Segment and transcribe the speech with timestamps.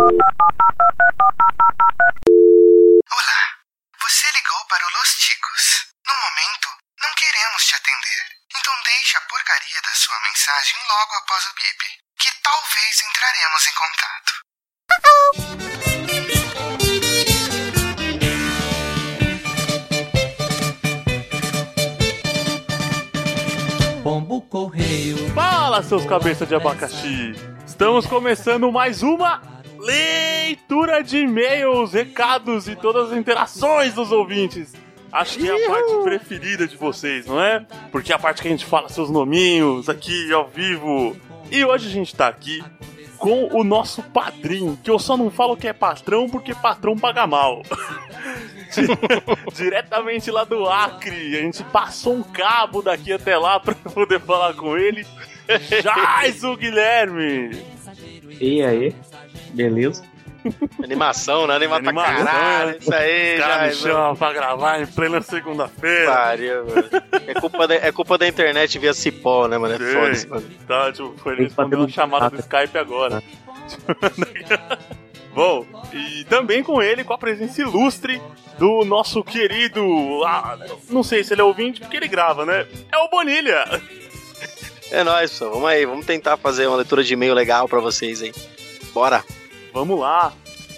[0.00, 0.16] Olá,
[4.00, 5.92] você ligou para o Los Ticos.
[6.06, 6.68] No momento,
[7.02, 8.24] não queremos te atender.
[8.56, 11.84] Então deixe a porcaria da sua mensagem logo após o bip,
[12.18, 14.40] que talvez entraremos em contato.
[24.02, 25.34] Pombo correio.
[25.34, 27.34] Fala, seus cabeças de abacaxi!
[27.66, 29.49] Estamos começando mais uma
[29.80, 34.74] leitura de e-mails, recados e todas as interações dos ouvintes.
[35.12, 37.66] Acho que é a parte preferida de vocês, não é?
[37.90, 41.16] Porque é a parte que a gente fala seus nominhos aqui ao vivo.
[41.50, 42.62] E hoje a gente tá aqui
[43.18, 47.26] com o nosso padrinho, que eu só não falo que é patrão porque patrão paga
[47.26, 47.62] mal.
[48.72, 48.86] Di-
[49.52, 54.54] Diretamente lá do Acre, a gente passou um cabo daqui até lá pra poder falar
[54.54, 55.04] com ele.
[55.82, 57.60] Jaiso Guilherme!
[58.40, 58.94] E aí?
[59.52, 60.02] Beleza?
[60.82, 61.54] Animação, né?
[61.56, 62.70] Animar pra Animação, caralho.
[62.70, 62.76] né?
[62.80, 63.88] Isso aí, cara me já.
[63.90, 66.10] chama pra gravar em plena segunda-feira.
[66.12, 66.88] Pariu, mano.
[67.26, 69.74] É culpa, da, é culpa da internet via Cipó, né, mano?
[69.74, 69.92] É Sim.
[69.94, 70.46] foda-se, mano.
[70.66, 72.40] Tá, tipo, foi ele Tem que respondeu bater uma no chamada do.
[72.40, 73.22] Skype agora.
[75.34, 78.20] Bom, e também com ele, com a presença ilustre
[78.58, 79.80] do nosso querido.
[80.26, 82.66] ah, não sei se ele é ouvinte, porque ele grava, né?
[82.90, 83.64] É o Bonilha!
[84.90, 85.52] É nóis, pessoal.
[85.52, 88.32] Vamos aí, vamos tentar fazer uma leitura de e-mail legal pra vocês aí.
[88.92, 89.22] Bora.
[89.72, 90.32] Vamos lá!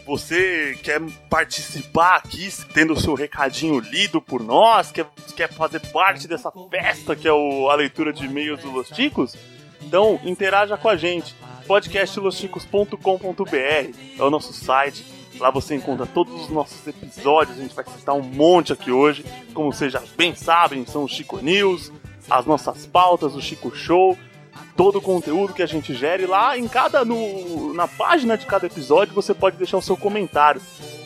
[0.04, 4.90] Você quer participar aqui, tendo o seu recadinho lido por nós?
[4.90, 8.88] Quer, quer fazer parte dessa festa que é o, a leitura de e-mails do Los
[8.88, 9.36] Ticos?
[9.80, 11.34] Então, interaja com a gente.
[11.66, 15.04] podcastlosticos.com.br é o nosso site.
[15.38, 17.58] Lá você encontra todos os nossos episódios.
[17.58, 19.24] A gente vai citar um monte aqui hoje.
[19.54, 21.92] Como vocês já bem sabem, são os Chico News,
[22.28, 24.18] as nossas pautas, o Chico Show,
[24.76, 28.66] todo o conteúdo que a gente gere lá em cada no, na página de cada
[28.66, 30.60] episódio você pode deixar o seu comentário.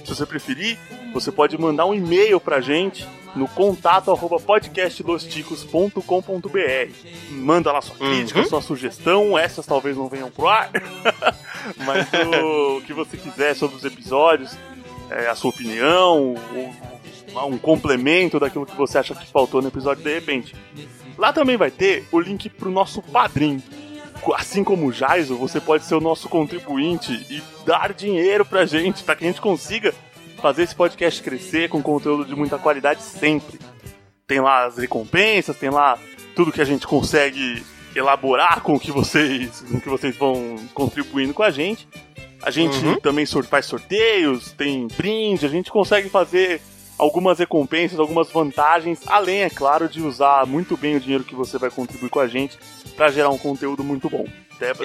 [0.04, 0.78] Se você preferir,
[1.12, 6.90] você pode mandar um e-mail pra gente no contato arroba podcastlosticos.com.br.
[7.30, 8.46] Manda lá sua crítica, Uhum.
[8.46, 10.70] sua sugestão, essas talvez não venham pro ar,
[11.84, 14.56] mas o que você quiser sobre os episódios,
[15.10, 16.34] é, a sua opinião,
[17.46, 20.54] um complemento daquilo que você acha que faltou no episódio de repente.
[21.18, 23.62] Lá também vai ter o link pro nosso padrinho.
[24.34, 29.02] Assim como o Jaiso, você pode ser o nosso contribuinte e dar dinheiro pra gente,
[29.04, 29.94] pra que a gente consiga
[30.40, 33.58] fazer esse podcast crescer com conteúdo de muita qualidade sempre.
[34.26, 35.98] Tem lá as recompensas, tem lá
[36.34, 37.62] tudo que a gente consegue
[37.94, 41.88] elaborar com o que vocês, com que vocês vão contribuindo com a gente.
[42.42, 43.00] A gente Uhum.
[43.00, 46.60] também faz sorteios, tem brinde, a gente consegue fazer
[46.98, 51.58] algumas recompensas, algumas vantagens, além, é claro, de usar muito bem o dinheiro que você
[51.58, 52.58] vai contribuir com a gente
[52.96, 54.24] pra gerar um conteúdo muito bom.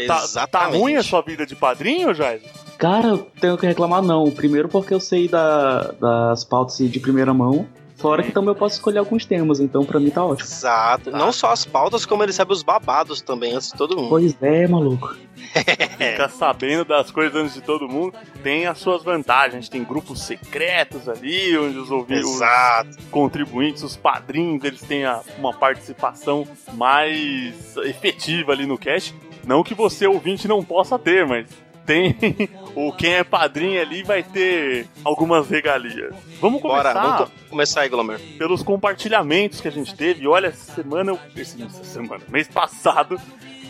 [0.07, 2.41] Tá, tá ruim a sua vida de padrinho, Jais?
[2.77, 4.29] Cara, eu tenho que reclamar não.
[4.31, 7.65] Primeiro porque eu sei da- das pautas de primeira mão.
[8.01, 10.47] Fora que também eu posso escolher alguns temas, então pra mim tá ótimo.
[10.47, 11.11] Exato.
[11.11, 14.09] Não só as pautas, como ele sabe os babados também, antes de todo mundo.
[14.09, 15.15] Pois é, maluco.
[15.97, 18.13] Fica sabendo das coisas antes de todo mundo.
[18.43, 19.53] Tem as suas vantagens.
[19.55, 22.97] A gente tem grupos secretos ali, onde os ouvintes, os Exato.
[23.11, 29.15] contribuintes, os padrinhos, eles têm a- uma participação mais efetiva ali no cast.
[29.45, 31.47] Não que você, ouvinte, não possa ter, mas
[31.85, 32.15] tem.
[32.75, 36.13] o quem é padrinho ali vai ter algumas regalias.
[36.39, 38.19] Vamos começar Bora, vamos co- começar aí, Glomer.
[38.37, 40.27] pelos compartilhamentos que a gente teve.
[40.27, 43.19] Olha, essa semana, eu- esse, essa semana, mês passado,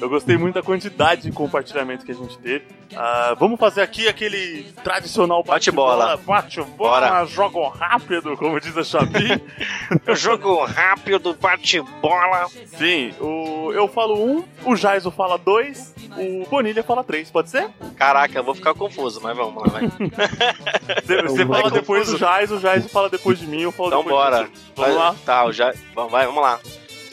[0.02, 2.66] eu gostei muito da quantidade de compartilhamentos que a gente teve.
[2.96, 6.18] Ah, vamos fazer aqui aquele tradicional Bate-bola.
[6.18, 7.26] Bate-bola, Bora.
[7.26, 9.42] jogo rápido, como diz a Xabi.
[10.16, 12.48] Jogo rápido, bate-bola.
[12.78, 17.70] Sim, o, eu falo um, o Jaiso fala dois, o Bonilha fala três, pode ser?
[17.96, 19.82] Caraca, eu vou ficar confuso, mas vamos lá, vai.
[21.06, 22.12] Você, você Vai fala depois confuso.
[22.12, 24.44] do Jaiso, o Jaiso fala depois de mim, eu falo Então depois bora.
[24.44, 24.62] de você.
[24.76, 25.16] Vamos Vai- lá.
[25.26, 25.74] Tá, já.
[25.96, 26.60] Vamos, vai, vamos lá.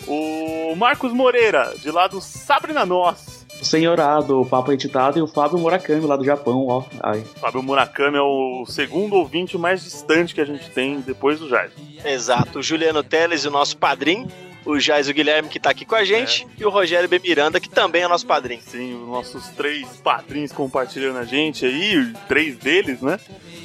[0.08, 3.46] O Marcos Moreira, de lá do Sabrina Nós.
[3.60, 6.84] O senhorado, o Papo Editado e o Fábio Murakami lá do Japão, ó.
[7.02, 7.24] Ai.
[7.40, 11.74] Fábio Murakami é o segundo ouvinte mais distante que a gente tem depois do Jaiso.
[12.04, 12.60] Exato.
[12.60, 14.28] O Juliano Teles, o nosso padrinho.
[14.64, 16.46] O Jais o Guilherme, que tá aqui com a gente.
[16.58, 17.18] E o Rogério B.
[17.18, 18.60] Miranda, que também é nosso padrinho.
[18.62, 23.18] Sim, os nossos três padrinhos compartilhando a gente aí, três deles, né?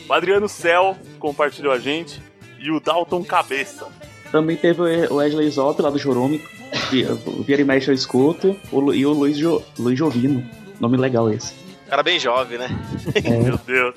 [0.09, 2.21] O Adriano Cel compartilhou a gente
[2.59, 3.87] e o Dalton Cabeça.
[4.33, 6.41] Também teve o Wesley Zop lá do Chorume.
[7.27, 8.59] O Vira e Mexe eu escuto.
[8.71, 10.43] o E o Luiz, jo, Luiz Jovino.
[10.79, 11.53] Nome legal esse.
[11.87, 12.67] Cara bem jovem, né?
[13.43, 13.93] Meu Deus.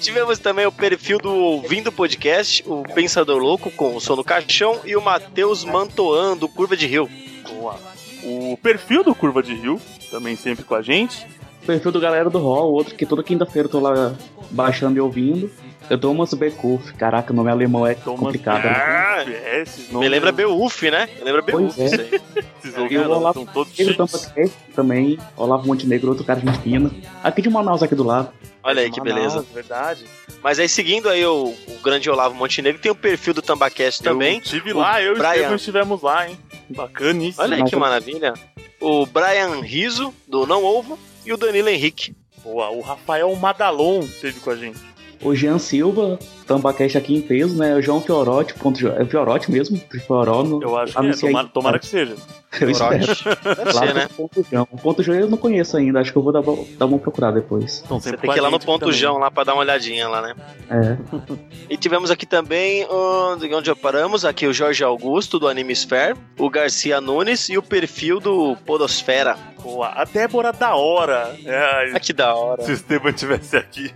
[0.00, 4.80] Tivemos também o perfil do Ouvindo Podcast, o Pensador Louco com o Som no Caixão
[4.84, 7.08] e o Matheus Mantoan do Curva de Rio.
[7.48, 7.78] Boa.
[8.24, 9.80] O perfil do Curva de Rio,
[10.10, 11.24] também sempre com a gente.
[11.64, 14.16] perfil do Galera do Hall, outro que toda quinta-feira eu tô lá
[14.50, 15.48] baixando e ouvindo.
[15.90, 16.92] Eu Thomas Beckhoff.
[16.94, 18.64] Caraca, o nome alemão é Thomas complicado.
[18.64, 18.70] né?
[18.74, 21.08] Ah, É, esses Me nomes- lembra Beowulf, né?
[21.18, 21.94] Me lembra Beowulf Pois é.
[21.94, 22.20] isso aí.
[22.62, 23.96] Esses E nomes o Olavo são todos chiques.
[23.96, 25.18] também, também.
[25.36, 26.90] Olavo Montenegro, outro cara fina.
[27.22, 28.30] Aqui de Manaus, aqui do lado.
[28.62, 29.46] Olha aí que Manaus, beleza.
[29.52, 30.04] Verdade.
[30.42, 34.36] Mas aí, seguindo aí o, o grande Olavo Montenegro, tem o perfil do Tambacast também.
[34.36, 35.54] Eu estive lá, eu e o Brian.
[35.54, 36.38] Estivemos lá, hein?
[36.70, 37.42] Bacaníssimo.
[37.42, 38.34] Olha aí Mas que eu- maravilha.
[38.80, 42.14] O Brian Riso, do Não Ovo, e o Danilo Henrique.
[42.42, 44.78] Boa, o Rafael Madalon esteve com a gente.
[45.24, 47.74] O Jean Silva, Tambacast aqui em peso, né?
[47.74, 49.80] O João Fiorotti, ponto, é Fiorotti mesmo?
[50.06, 52.14] Fioró no, Eu acho que é, tomara, tomara que seja.
[52.60, 52.98] Eu espero.
[53.56, 54.08] Deve Lá ser, né?
[54.16, 54.68] Ponto João.
[54.70, 57.40] O Ponto João eu não conheço ainda, acho que eu vou dar, dar uma procurada
[57.40, 57.82] depois.
[57.84, 58.94] Então, Você tem que ir lá no Ponto também.
[58.94, 60.34] João lá pra dar uma olhadinha lá, né?
[60.70, 60.96] É.
[61.68, 66.14] E tivemos aqui também, uh, de onde paramos, aqui o Jorge Augusto, do Anime Sphere,
[66.38, 69.36] o Garcia Nunes e o perfil do Podosfera.
[69.62, 71.34] Boa, a Débora da hora.
[71.44, 72.62] É, Ah, que da hora.
[72.62, 73.90] se o Estevam estivesse aqui,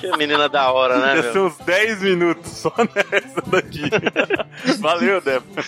[0.00, 3.82] Que menina da hora, né, ia ser uns 10 minutos só nessa daqui.
[4.80, 5.64] Valeu, Débora.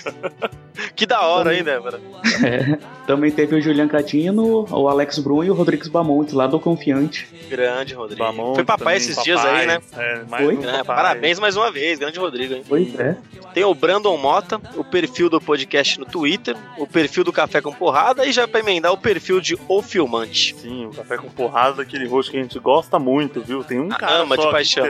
[0.94, 2.00] Que da hora, hein, Débora?
[2.44, 2.78] É.
[3.06, 7.28] Também teve o Julian Catino, o Alex Brum e o Rodrigues Bamontes, lá do Confiante.
[7.48, 8.22] Grande, Rodrigo.
[8.22, 9.24] Bamonte Foi papai também, esses papai.
[9.24, 9.78] dias aí, né?
[9.96, 10.56] É, mais Foi?
[10.56, 12.62] um É, parabéns mais uma vez, grande Rodrigo, hein?
[12.68, 13.16] Pois é.
[13.54, 17.72] Tem o Brandon Mota, o perfil do podcast no Twitter, o perfil do Café com
[17.72, 20.54] Porrada e já pra emendar o perfil de O Filmante.
[20.60, 23.64] Sim, o café com porrada daquele rosto que a gente gosta muito, viu?
[23.64, 24.86] Tem um Ah, cara ama só de paixão.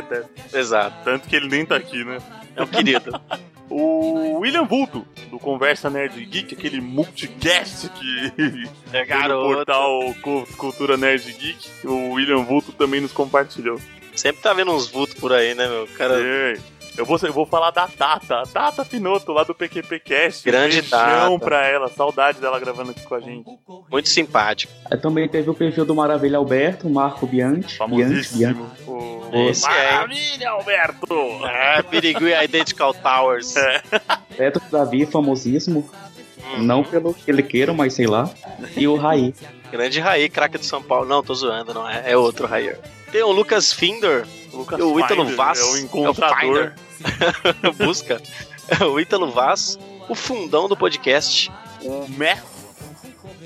[0.52, 0.96] Exato.
[1.04, 2.18] Tanto que ele nem tá aqui, né?
[2.54, 3.18] É um querido.
[3.68, 8.32] O William Vulto, do Conversa Nerd Geek, aquele multicast que
[8.96, 9.54] É tem no garoto.
[9.56, 11.68] portal Cu- Cultura Nerd Geek.
[11.84, 13.80] O William Vulto também nos compartilhou.
[14.14, 15.86] Sempre tá vendo uns vultos por aí, né, meu?
[15.98, 16.60] Cara, Ei,
[16.96, 20.44] Eu vou, eu vou falar da Tata, a Tata Finoto, lá do PQPcast.
[20.44, 21.38] Grande Beijão Tata.
[21.44, 23.44] pra ela, saudade dela gravando aqui com a gente.
[23.90, 24.72] muito simpático.
[24.90, 27.78] Aí também teve o perfil do Maravilha Alberto, Marco Bianchi.
[27.78, 28.60] Bianchi, Bianchi.
[28.60, 28.70] Famosíssimo.
[28.86, 29.48] O...
[29.48, 29.92] Esse é?
[29.92, 31.44] Maravilha, Alberto!
[31.44, 33.54] Ah, Birigui Identical Towers.
[33.56, 33.82] É.
[34.36, 35.88] Petro Davi, famosíssimo.
[36.54, 38.30] Hum, Não pelo que ele queira, mas sei lá.
[38.76, 39.34] E o Raí.
[39.70, 41.06] Grande Raí, craque de São Paulo.
[41.06, 42.12] Não, tô zoando, não é.
[42.12, 42.74] É outro Raí.
[43.10, 45.60] Tem o Lucas Finder, Lucas e o Ítalo Finder, Vaz.
[45.60, 46.38] É o encontrador.
[46.40, 46.74] Finder.
[47.76, 48.20] Busca.
[48.80, 49.78] É o Ítalo Vaz,
[50.08, 51.50] o fundão do podcast.
[51.82, 52.40] o Matt,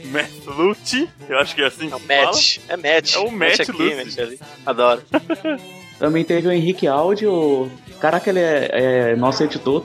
[0.07, 2.25] Matt Lucci, eu acho que é assim que É o se fala.
[2.27, 2.59] Matt.
[2.69, 3.15] É Matt.
[3.15, 3.97] É o Matt aqui, Lucy.
[3.97, 4.41] Matt ali.
[4.65, 5.03] Adoro.
[5.99, 7.71] Também teve o Henrique Áudio.
[8.01, 8.71] Caraca, ele é,
[9.13, 9.83] é nosso editor.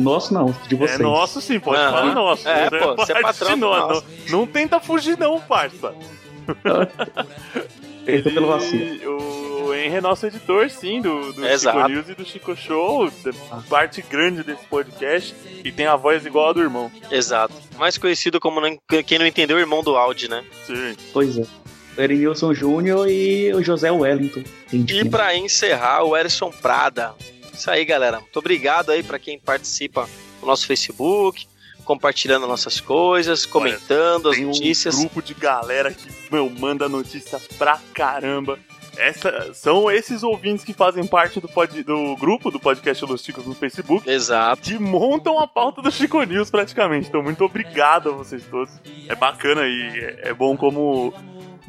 [0.00, 0.98] Nosso não, de vocês.
[0.98, 1.90] É nosso sim, pode Aham.
[1.92, 2.48] falar nosso.
[2.48, 4.04] É, Você pô, você é parte patrão nós, nosso.
[4.28, 5.94] Não, não tenta fugir não, parça.
[8.04, 9.16] Perdão pelo vacilo.
[9.16, 11.78] O Henry é nosso editor, sim, do, do Exato.
[11.78, 13.10] Chico News e do Chico Show,
[13.68, 15.34] parte grande desse podcast,
[15.64, 16.90] e tem a voz igual a do irmão.
[17.10, 17.54] Exato.
[17.76, 20.44] Mais conhecido como, não- quem não entendeu, o irmão do Audi, né?
[20.66, 20.96] Sim.
[21.12, 21.42] Pois é.
[22.46, 24.44] O Júnior e o José Wellington.
[24.70, 27.12] Gente E pra encerrar, o Erison Prada.
[27.52, 28.20] Isso aí, galera.
[28.20, 30.08] Muito obrigado aí pra quem participa
[30.40, 31.44] no nosso Facebook,
[31.84, 34.94] compartilhando nossas coisas, comentando as Tem um notícias.
[34.94, 38.58] grupo de galera que, meu, manda notícia pra caramba.
[38.98, 43.46] Essa, são esses ouvintes que fazem parte do, pod, do grupo do podcast Los Chicos
[43.46, 44.08] no Facebook.
[44.08, 44.60] Exato.
[44.62, 47.08] que montam a pauta do Chico News praticamente.
[47.08, 48.72] Então, muito obrigado a vocês todos.
[49.08, 51.12] É bacana e é- é bom como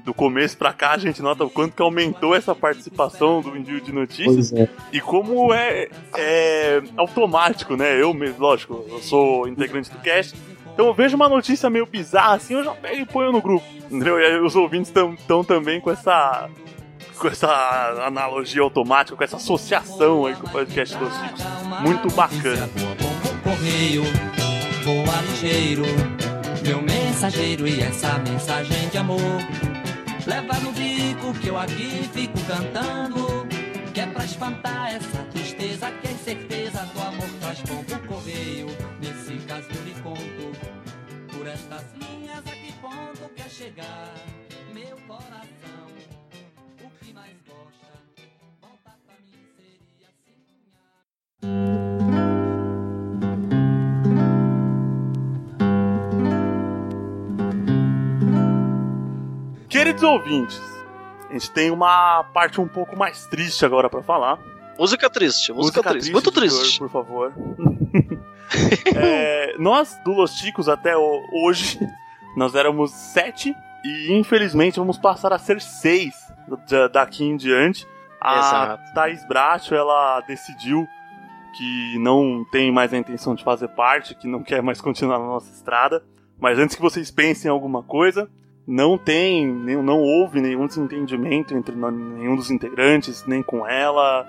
[0.06, 3.80] do começo pra cá a gente nota o quanto que aumentou essa participação do envio
[3.82, 4.70] de notícias Pois é.
[4.94, 8.02] e como é, é automático, né?
[8.02, 10.36] Eu mesmo, lógico, eu sou integrante do cast.
[10.74, 13.66] Então eu vejo uma notícia meio bizarra assim, eu já pego e ponho no grupo.
[13.92, 14.18] Entendeu?
[14.20, 16.50] E aí os ouvintes estão também com essa
[17.20, 17.48] com essa
[18.06, 21.44] analogia automática, com essa associação aí com o podcast dos Chicos.
[21.82, 22.70] Muito bacana.
[24.86, 25.84] Boa, ligeiro,
[26.64, 29.20] meu mensageiro e essa mensagem de amor.
[30.26, 33.46] Leva no bico que eu aqui fico cantando,
[33.94, 38.68] que é pra espantar essa tristeza, que é certeza do amor traz bom pro correio.
[39.02, 40.58] Nesse caso eu lhe conto,
[41.36, 44.14] por estas linhas a que ponto quer chegar,
[44.74, 45.59] meu coração.
[47.20, 48.00] Mais gosta,
[48.62, 51.50] volta pra mim seria assim.
[59.68, 60.62] Queridos ouvintes,
[61.30, 64.40] a gente tem uma parte um pouco mais triste agora pra falar.
[64.78, 66.14] Música triste, música, triste.
[66.14, 66.80] Muito editor, triste.
[66.80, 67.34] Por favor.
[68.96, 71.80] É, nós, do Los Chicos, até hoje,
[72.36, 76.16] nós éramos sete e infelizmente vamos passar a ser seis
[76.92, 77.88] daqui em diante.
[78.20, 78.94] A Exato.
[78.94, 80.88] Thaís Bracho, ela decidiu
[81.56, 85.26] que não tem mais a intenção de fazer parte, que não quer mais continuar na
[85.26, 86.04] nossa estrada.
[86.40, 88.30] Mas antes que vocês pensem em alguma coisa,
[88.66, 94.26] não tem, não houve nenhum desentendimento entre nenhum dos integrantes, nem com ela,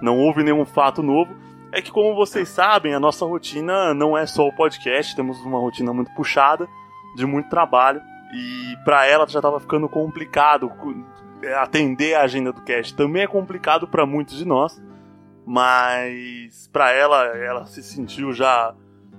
[0.00, 1.34] não houve nenhum fato novo.
[1.72, 5.58] É que, como vocês sabem, a nossa rotina não é só o podcast, temos uma
[5.58, 6.68] rotina muito puxada,
[7.14, 8.00] de muito trabalho,
[8.32, 10.68] e para ela já estava ficando complicado
[11.60, 12.94] atender a agenda do cast.
[12.94, 14.82] Também é complicado para muitos de nós,
[15.46, 18.74] mas para ela, ela se sentiu já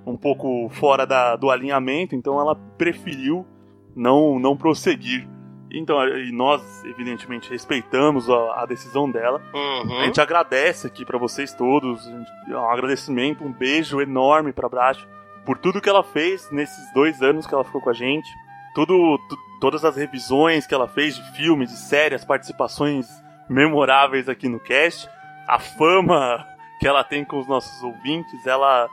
[0.06, 3.46] um pouco fora da, do alinhamento, então ela preferiu
[3.96, 5.28] não, não prosseguir.
[5.72, 9.42] Então, e nós, evidentemente, respeitamos a, a decisão dela.
[9.54, 10.00] Uhum.
[10.00, 12.04] A gente agradece aqui para vocês todos.
[12.04, 15.08] Gente, um agradecimento, um beijo enorme para Bracho
[15.46, 18.30] por tudo que ela fez nesses dois anos que ela ficou com a gente.
[18.80, 19.20] Tudo,
[19.60, 23.10] todas as revisões que ela fez de filmes, de séries, participações
[23.50, 25.10] memoráveis aqui no cast.
[25.46, 26.48] A fama
[26.80, 28.88] que ela tem com os nossos ouvintes, ela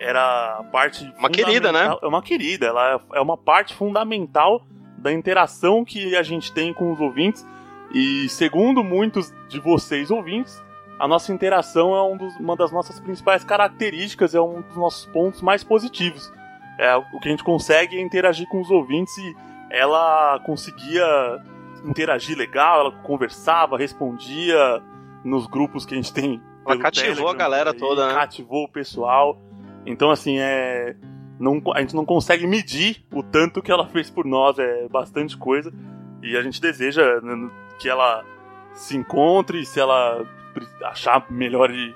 [0.00, 1.12] era parte.
[1.18, 1.92] Uma querida, né?
[2.00, 4.64] É uma querida, ela é uma parte fundamental
[4.96, 7.44] da interação que a gente tem com os ouvintes.
[7.92, 10.62] E segundo muitos de vocês ouvintes,
[11.00, 15.06] a nossa interação é um dos, uma das nossas principais características, é um dos nossos
[15.06, 16.32] pontos mais positivos.
[16.82, 19.36] É o que a gente consegue interagir com os ouvintes e
[19.70, 21.40] ela conseguia
[21.84, 24.82] interagir legal, ela conversava, respondia
[25.24, 26.42] nos grupos que a gente tem.
[26.66, 28.14] Ela cativou Telegram, a galera aí, toda, né?
[28.14, 29.40] Cativou o pessoal.
[29.86, 30.96] Então, assim, é.
[31.38, 35.36] Não, a gente não consegue medir o tanto que ela fez por nós, é bastante
[35.36, 35.72] coisa.
[36.20, 37.48] E a gente deseja né,
[37.80, 38.24] que ela
[38.74, 40.24] se encontre, se ela
[40.82, 41.94] achar melhor de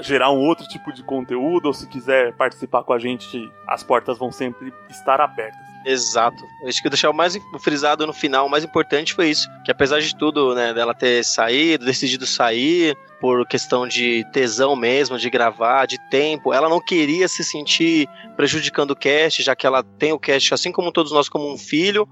[0.00, 4.18] gerar um outro tipo de conteúdo, ou se quiser participar com a gente, as portas
[4.18, 5.70] vão sempre estar abertas.
[5.84, 6.44] Exato.
[6.66, 9.48] Acho que eu deixar o mais frisado no final, o mais importante foi isso.
[9.64, 15.18] Que apesar de tudo, né, dela ter saído, decidido sair, por questão de tesão mesmo,
[15.18, 19.82] de gravar, de tempo, ela não queria se sentir prejudicando o cast, já que ela
[19.82, 22.08] tem o cast, assim como todos nós, como um filho.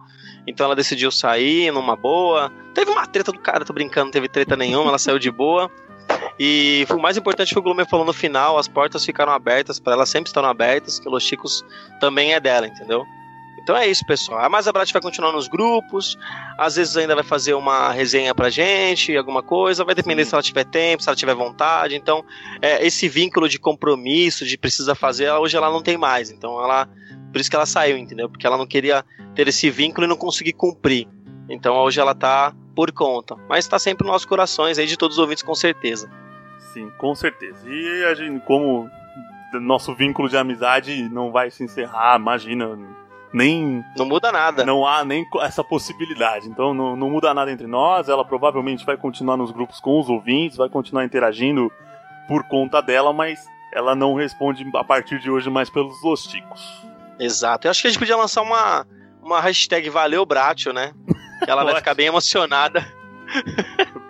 [0.46, 2.52] Então ela decidiu sair numa boa.
[2.74, 5.70] Teve uma treta do cara, tô brincando, não teve treta nenhuma, ela saiu de boa.
[6.38, 9.94] E o mais importante foi o Glomer falou no final, as portas ficaram abertas para
[9.94, 11.64] ela, sempre estão abertas, que Los Chicos
[12.00, 13.04] também é dela, entendeu?
[13.68, 14.42] Então é isso, pessoal.
[14.42, 16.16] A Mais Abrat vai continuar nos grupos,
[16.56, 20.30] às vezes ainda vai fazer uma resenha pra gente, alguma coisa, vai depender Sim.
[20.30, 21.94] se ela tiver tempo, se ela tiver vontade.
[21.94, 22.24] Então,
[22.62, 26.30] é, esse vínculo de compromisso, de precisa fazer, hoje ela não tem mais.
[26.30, 26.88] Então, ela.
[27.30, 28.26] Por isso que ela saiu, entendeu?
[28.30, 31.06] Porque ela não queria ter esse vínculo e não conseguir cumprir.
[31.46, 33.34] Então, hoje ela tá por conta.
[33.48, 36.08] Mas está sempre nos nossos corações aí de todos os ouvintes, com certeza.
[36.72, 37.68] Sim, com certeza.
[37.68, 38.88] E a gente, como
[39.54, 42.78] nosso vínculo de amizade não vai se encerrar, imagina
[43.32, 43.84] nem.
[43.96, 44.64] Não muda nada.
[44.64, 46.48] Não há nem essa possibilidade.
[46.48, 48.08] Então não, não muda nada entre nós.
[48.08, 51.72] Ela provavelmente vai continuar nos grupos com os ouvintes, vai continuar interagindo
[52.28, 53.44] por conta dela, mas
[53.74, 56.86] ela não responde a partir de hoje mais pelos losticos.
[57.18, 57.66] Exato.
[57.66, 58.86] Eu acho que a gente podia lançar uma,
[59.20, 60.92] uma hashtag Valeu Bratio, né?
[61.44, 62.86] Que ela vai ficar bem emocionada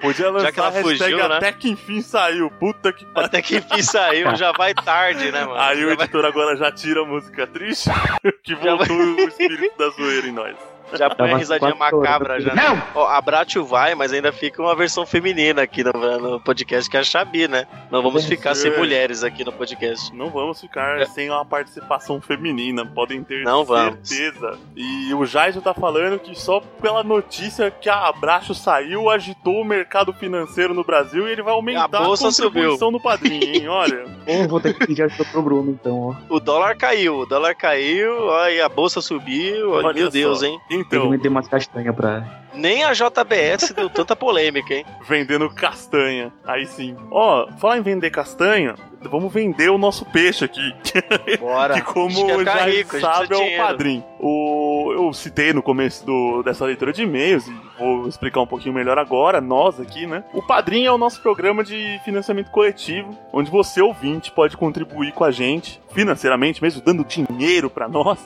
[0.00, 1.36] Podia lançar já que ela fugiu, né?
[1.36, 2.50] até que enfim saiu.
[2.50, 3.26] Puta que pariu.
[3.26, 5.60] Até que enfim saiu, já vai tarde, né, mano?
[5.60, 6.30] Aí já o editor vai...
[6.30, 7.90] agora já tira a música triste,
[8.42, 8.96] que voltou vai...
[8.96, 10.56] o espírito da zoeira em nós.
[10.94, 12.54] Já põe a risadinha macabra já.
[12.54, 12.82] Não!
[12.94, 16.96] Ó, a Bratio vai, mas ainda fica uma versão feminina aqui no, no podcast, que
[16.96, 17.66] é a Xabi, né?
[17.90, 20.14] Não vamos ficar sem mulheres aqui no podcast.
[20.14, 21.06] Não vamos ficar é.
[21.06, 24.40] sem uma participação feminina, podem ter Não certeza.
[24.40, 24.58] Vamos.
[24.76, 29.64] E o Jaiso tá falando que só pela notícia que a Abraço saiu, agitou o
[29.64, 32.90] mercado financeiro no Brasil e ele vai aumentar a, a contribuição subiu.
[32.90, 33.68] no padrinho, hein?
[33.68, 34.06] Olha.
[34.26, 36.34] Eu vou ter que pedir ajuda pro Bruno, então, ó.
[36.34, 39.72] O dólar caiu, o dólar caiu, ó, e a bolsa subiu.
[39.72, 40.10] Olha meu só.
[40.10, 40.60] Deus, hein?
[40.80, 41.10] Então.
[41.10, 42.24] Meter umas castanhas pra.
[42.54, 44.84] Nem a JBS deu tanta polêmica, hein?
[45.06, 46.32] Vendendo castanha.
[46.44, 46.96] Aí sim.
[47.10, 50.74] Ó, oh, falar em vender castanha, vamos vender o nosso peixe aqui.
[51.38, 51.74] Bora.
[51.74, 54.04] que como já rico, sabe é o padrinho.
[54.18, 58.74] O, eu citei no começo do, dessa leitura de e-mails e vou explicar um pouquinho
[58.74, 60.24] melhor agora, nós aqui, né?
[60.32, 65.24] O padrinho é o nosso programa de financiamento coletivo, onde você, ouvinte, pode contribuir com
[65.24, 68.18] a gente financeiramente, mesmo dando dinheiro para nós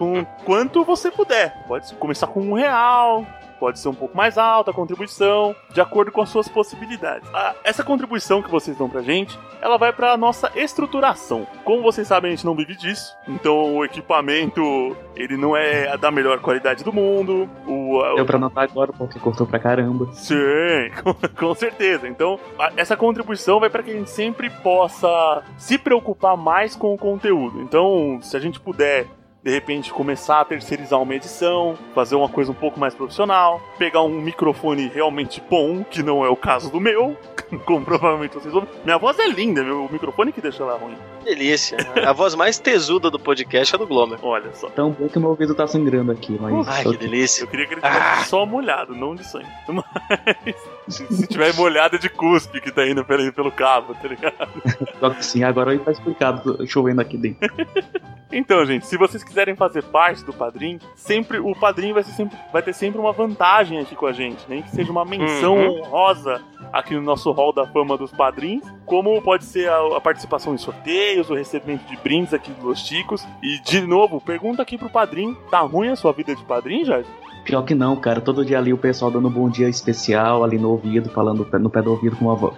[0.00, 1.54] com quanto você puder.
[1.68, 3.26] Pode começar com um real,
[3.58, 7.28] pode ser um pouco mais alta a contribuição, de acordo com as suas possibilidades.
[7.34, 11.46] Ah, essa contribuição que vocês dão pra gente, ela vai pra nossa estruturação.
[11.64, 16.10] Como vocês sabem, a gente não vive disso, então o equipamento, ele não é da
[16.10, 17.46] melhor qualidade do mundo.
[17.66, 20.08] O, Deu pra notar agora porque cortou pra caramba.
[20.14, 20.34] Sim,
[21.04, 22.08] com, com certeza.
[22.08, 26.94] Então, a, essa contribuição vai para que a gente sempre possa se preocupar mais com
[26.94, 27.60] o conteúdo.
[27.60, 29.06] Então, se a gente puder
[29.42, 34.02] de repente começar a terceirizar uma edição, fazer uma coisa um pouco mais profissional, pegar
[34.02, 37.16] um microfone realmente bom, que não é o caso do meu.
[37.64, 38.68] como provavelmente vocês ouvem.
[38.84, 40.96] Minha voz é linda, meu o microfone que deixa ela ruim.
[41.24, 41.78] Delícia.
[42.06, 44.18] A voz mais tesuda do podcast é a do Glomer.
[44.22, 44.68] Olha só.
[44.70, 46.66] Tão bom que meu ouvido tá sangrando aqui, mas.
[46.68, 47.42] Ai, que delícia.
[47.42, 49.48] Eu queria que ele tivesse só molhado, não de sangue.
[49.68, 50.56] Mas
[50.90, 54.36] se tiver molhado é de cuspe que tá indo pelo, pelo cabo, tá ligado?
[55.00, 57.48] Só que sim, agora tá explicado chovendo aqui dentro.
[58.32, 62.38] Então, gente, se vocês quiserem fazer parte do Padrim, sempre o Padrim vai, ser sempre,
[62.52, 65.80] vai ter sempre uma vantagem aqui com a gente, nem que seja uma menção Uhum.
[65.80, 66.40] honrosa
[66.72, 70.58] aqui no nosso hall da fama dos padrinhos, como pode ser a, a participação em
[70.58, 73.26] sorteios, o recebimento de brindes aqui dos Los Ticos.
[73.42, 77.10] E, de novo, pergunta aqui pro Padrim, tá ruim a sua vida de Padrim, Jorge?
[77.44, 78.20] Pior que não, cara.
[78.20, 81.70] Todo dia ali o pessoal dando um bom dia especial ali no ouvido, falando no
[81.70, 82.54] pé do ouvido com uma voz.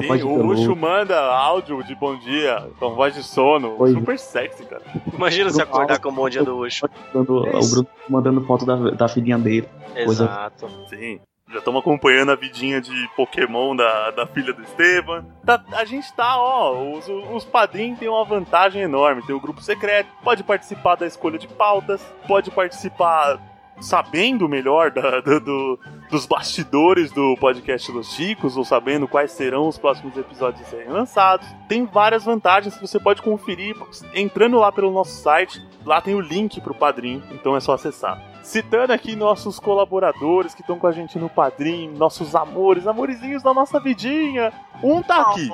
[0.00, 4.82] Sim, o Luxo manda áudio de bom dia, com voz de sono, super sexy, cara.
[5.14, 6.86] Imagina se acordar com um bom dia do Ucho.
[7.14, 7.68] Dando- É o.
[7.70, 9.68] Bruno mandando foto da, da filhinha dele.
[10.04, 10.68] Coisa- Exato.
[10.88, 11.20] Sim.
[11.48, 15.24] Já estamos acompanhando a vidinha de Pokémon da, da filha do Esteban.
[15.44, 19.22] Tá- a gente tá, ó, os, os padrinhos têm uma vantagem enorme.
[19.22, 23.38] Tem o grupo secreto, pode participar da escolha de pautas, pode participar
[23.80, 25.78] sabendo melhor da- do- do-
[26.10, 31.46] dos bastidores do podcast Los Chicos, ou sabendo quais serão os próximos episódios serem lançados.
[31.68, 33.74] Tem várias vantagens que você pode conferir
[34.14, 35.60] entrando lá pelo nosso site.
[35.84, 38.20] Lá tem o link pro padrinho, então é só acessar.
[38.42, 43.52] Citando aqui nossos colaboradores que estão com a gente no Padrim, nossos amores, amorizinhos da
[43.52, 44.52] nossa vidinha.
[44.82, 45.50] Um tá aqui,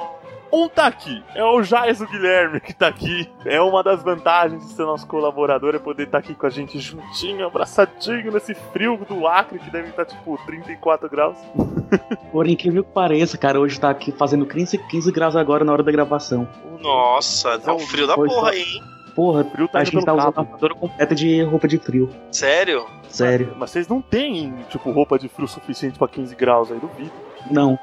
[0.53, 1.23] um tá aqui.
[1.35, 3.29] É o Jaiso Guilherme que tá aqui.
[3.45, 6.79] É uma das vantagens de ser nosso colaborador, é poder estar aqui com a gente
[6.79, 11.39] juntinho, abraçadinho nesse frio do Acre, que deve estar tipo 34 graus.
[12.31, 15.83] Por incrível que pareça, cara, hoje tá aqui fazendo 15, 15 graus agora na hora
[15.83, 16.47] da gravação.
[16.81, 18.51] Nossa, tá um frio da porra tá.
[18.51, 18.83] aí, hein?
[19.15, 22.09] Porra, frio tá a gente tá usando a armadura completa de roupa de frio.
[22.31, 22.87] Sério?
[23.09, 23.55] Sério.
[23.59, 27.13] Mas vocês não têm, tipo, roupa de frio suficiente pra 15 graus aí, duvido.
[27.51, 27.79] Não.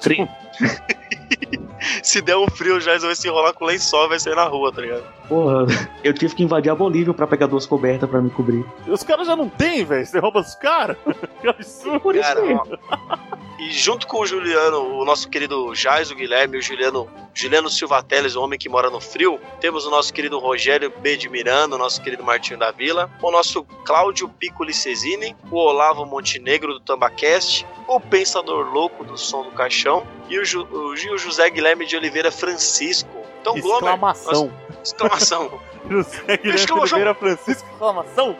[0.00, 0.28] Frio.
[2.02, 4.72] Se der um frio, já vai se enrolar com lençol e vai sair na rua,
[4.72, 5.04] tá ligado?
[5.28, 5.66] Porra,
[6.02, 8.64] eu tive que invadir a Bolívia pra pegar duas cobertas pra me cobrir.
[8.86, 10.04] E os caras já não têm, velho.
[10.04, 10.96] Você rouba os caras?
[11.40, 12.00] que absurdo.
[12.00, 12.62] Por isso Cara, mesmo.
[12.90, 13.16] ó,
[13.58, 18.02] E junto com o Juliano, o nosso querido Jais, o Guilherme o Juliano, Juliano Silva
[18.02, 21.16] Teles, o homem que mora no frio, temos o nosso querido Rogério B.
[21.16, 26.04] de Miranda, o nosso querido Martinho da Vila, o nosso Cláudio Piccoli Cesini, o Olavo
[26.04, 31.16] Montenegro do Tambacast, o Pensador Louco do Som do Caixão e o, Ju- o Gil
[31.16, 33.08] José Guilherme de Oliveira Francisco.
[33.40, 34.52] Então, Glomer, Exclamação.
[34.84, 35.60] exclamação.
[35.88, 36.98] José Guilherme Exclamação.
[36.98, 38.36] Oliveira Francisco, exclamação.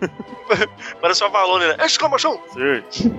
[1.02, 1.76] Parece uma Valone, né?
[1.84, 2.40] Exclamação!
[2.52, 3.12] Certo.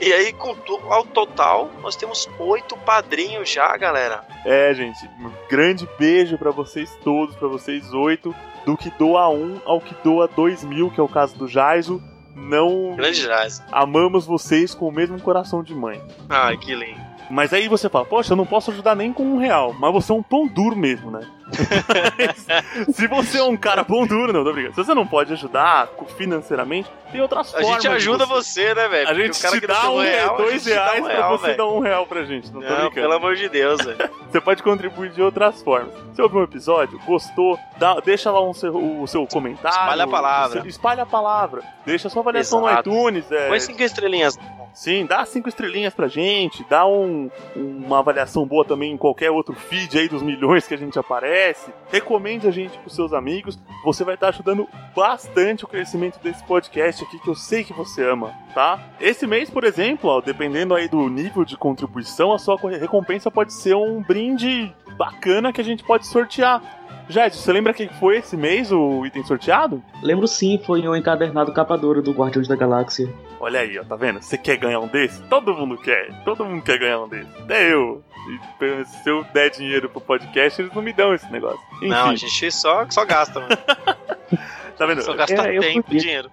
[0.00, 0.54] E aí, com
[0.90, 4.24] ao total, nós temos oito padrinhos já, galera.
[4.44, 8.34] É, gente, um grande beijo pra vocês todos, pra vocês oito,
[8.66, 12.02] do que doa um ao que doa dois mil, que é o caso do Jaiso.
[12.34, 13.62] Não Grande Jais.
[13.70, 16.02] amamos vocês com o mesmo coração de mãe.
[16.28, 17.03] Ai, que lindo.
[17.30, 20.12] Mas aí você fala, poxa, eu não posso ajudar nem com um real, mas você
[20.12, 21.26] é um pão duro mesmo, né?
[22.92, 24.74] Se você é um cara pão duro, não, tô brincando.
[24.74, 27.68] Se você não pode ajudar financeiramente, tem outras A formas.
[27.82, 28.62] gente de ajuda você.
[28.62, 29.08] você, né, velho?
[29.08, 31.66] A gente te dá um real, a dois gente reais um pra real, você dar
[31.66, 32.52] um real pra gente.
[32.52, 32.94] Não tô Não, brincando.
[32.94, 34.10] pelo amor de Deus, velho.
[34.34, 35.92] Você pode contribuir de outras formas.
[36.12, 39.78] Se ouviu um episódio, gostou, dá- deixa lá um seu- o seu comentário.
[39.78, 40.60] Espalha a palavra.
[40.60, 41.62] seu- espalha a palavra.
[41.86, 42.90] Deixa sua avaliação Exato.
[42.90, 43.30] no iTunes.
[43.30, 44.36] É, Põe cinco estrelinhas.
[44.74, 49.54] Sim, dá cinco estrelinhas pra gente, dá um- uma avaliação boa também em qualquer outro
[49.54, 51.70] feed aí dos milhões que a gente aparece.
[51.92, 53.56] Recomende a gente pros seus amigos.
[53.84, 58.04] Você vai estar ajudando bastante o crescimento desse podcast aqui, que eu sei que você
[58.04, 58.80] ama, tá?
[59.00, 63.52] Esse mês, por exemplo, ó, dependendo aí do nível de contribuição, a sua recompensa pode
[63.52, 66.60] ser um brinde bacana que a gente pode sortear.
[67.06, 69.82] Jade, você lembra quem foi esse mês o item sorteado?
[70.02, 73.12] Lembro sim, foi um encadernado capa dura do Guardiões da Galáxia.
[73.44, 74.22] Olha aí, ó, tá vendo?
[74.22, 75.22] Você quer ganhar um desse?
[75.24, 76.08] Todo mundo quer.
[76.24, 77.28] Todo mundo quer ganhar um desse.
[77.42, 78.02] Até eu.
[78.62, 81.60] E se eu der dinheiro pro podcast, eles não me dão esse negócio.
[81.76, 83.54] Enfim, Não, a gente só, só gasta, mano.
[84.78, 85.02] tá vendo?
[85.02, 86.30] Só gasta É, tempo e dinheiro.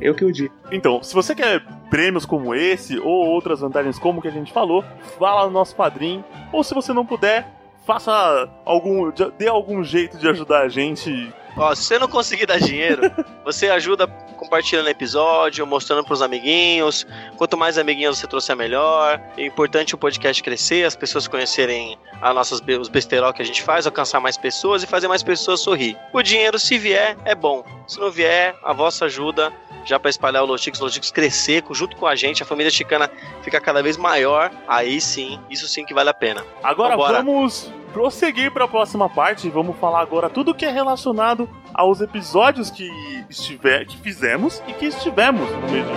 [0.00, 0.54] Eu que o digo.
[0.70, 4.84] Então, se você quer prêmios como esse ou outras vantagens como que a gente falou,
[5.18, 6.24] vá lá no nosso padrinho.
[6.52, 7.44] Ou se você não puder,
[7.84, 9.10] faça algum.
[9.36, 11.32] dê algum jeito de ajudar a gente.
[11.56, 13.02] Ó, se você não conseguir dar dinheiro,
[13.44, 14.06] você ajuda
[14.52, 17.06] compartilhando episódio, mostrando pros amiguinhos.
[17.38, 19.18] Quanto mais amiguinhos você trouxer, melhor.
[19.34, 23.62] É importante o podcast crescer, as pessoas conhecerem as nossas, os besterol que a gente
[23.62, 25.96] faz, alcançar mais pessoas e fazer mais pessoas sorrir.
[26.12, 27.64] O dinheiro, se vier, é bom.
[27.86, 29.50] Se não vier, a vossa ajuda
[29.86, 33.10] já para espalhar o Chicos, Los Chicos crescer junto com a gente, a família chicana
[33.40, 34.50] ficar cada vez maior.
[34.68, 36.44] Aí sim, isso sim que vale a pena.
[36.62, 37.22] Agora Vambora.
[37.22, 39.48] vamos prosseguir para a próxima parte.
[39.48, 42.88] Vamos falar agora tudo que é relacionado aos episódios que,
[43.28, 45.92] estiver, que fizemos e que estivemos no mesmo.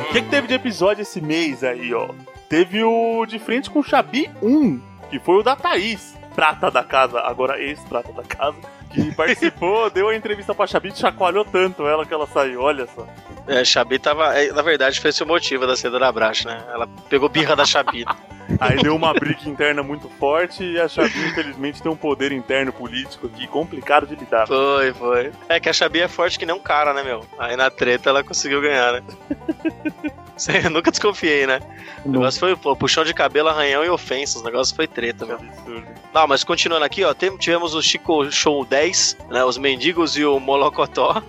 [0.00, 2.10] O que, é que teve de episódio esse mês aí, ó?
[2.48, 6.84] Teve o De Frente com o Xabi 1, que foi o da Thaís, prata da
[6.84, 8.58] casa, agora ex-prata da casa
[8.92, 12.86] que participou, deu a entrevista pra Xabi e chacoalhou tanto ela que ela saiu, olha
[12.86, 13.06] só.
[13.46, 14.38] É, Xabi tava.
[14.38, 16.62] é, Na verdade, foi esse o motivo da saída da Brash, né?
[16.72, 18.04] Ela pegou birra da Xabi.
[18.60, 22.72] Aí deu uma briga interna muito forte e a Xabi, infelizmente, tem um poder interno
[22.72, 24.46] político aqui complicado de lidar.
[24.46, 25.32] Foi, foi.
[25.48, 27.24] É que a Xabi é forte que nem um cara, né, meu?
[27.38, 29.02] Aí na treta ela conseguiu ganhar, né?
[30.64, 31.60] Eu nunca desconfiei, né?
[32.04, 32.20] O Não.
[32.20, 34.42] negócio foi pô, puxão de cabelo, arranhão e ofensas.
[34.42, 35.36] O negócio foi treta, meu.
[35.36, 35.84] Absurdo.
[36.12, 39.44] Não, mas continuando aqui, ó, tivemos o Chico Show 10, né?
[39.44, 41.22] Os mendigos e o Molocotó.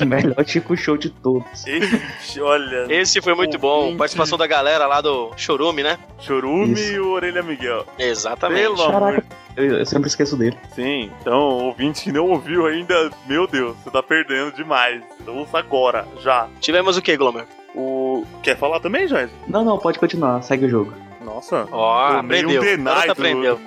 [0.00, 1.66] o melhor Chico Show de todos.
[1.66, 3.96] Esse, olha, Esse foi muito bom.
[3.96, 5.98] Participação da galera lá do Chorume, né?
[6.20, 6.92] Chorume Isso.
[6.92, 7.86] e o Orelha Miguel.
[7.98, 8.62] Exatamente.
[8.62, 9.24] Pelo amor
[9.58, 10.56] eu, eu sempre esqueço dele.
[10.72, 15.02] Sim, então, ouvinte que não ouviu ainda, meu Deus, você tá perdendo demais.
[15.20, 16.48] Então ouça agora, já.
[16.60, 17.44] Tivemos o que, Glomer?
[17.78, 18.24] O.
[18.42, 19.32] Quer falar também, Jorge?
[19.46, 20.92] Não, não, pode continuar, segue o jogo.
[21.24, 21.68] Nossa.
[21.70, 22.60] Ó, Tomei aprendeu.
[22.60, 23.60] um O denai aprendeu.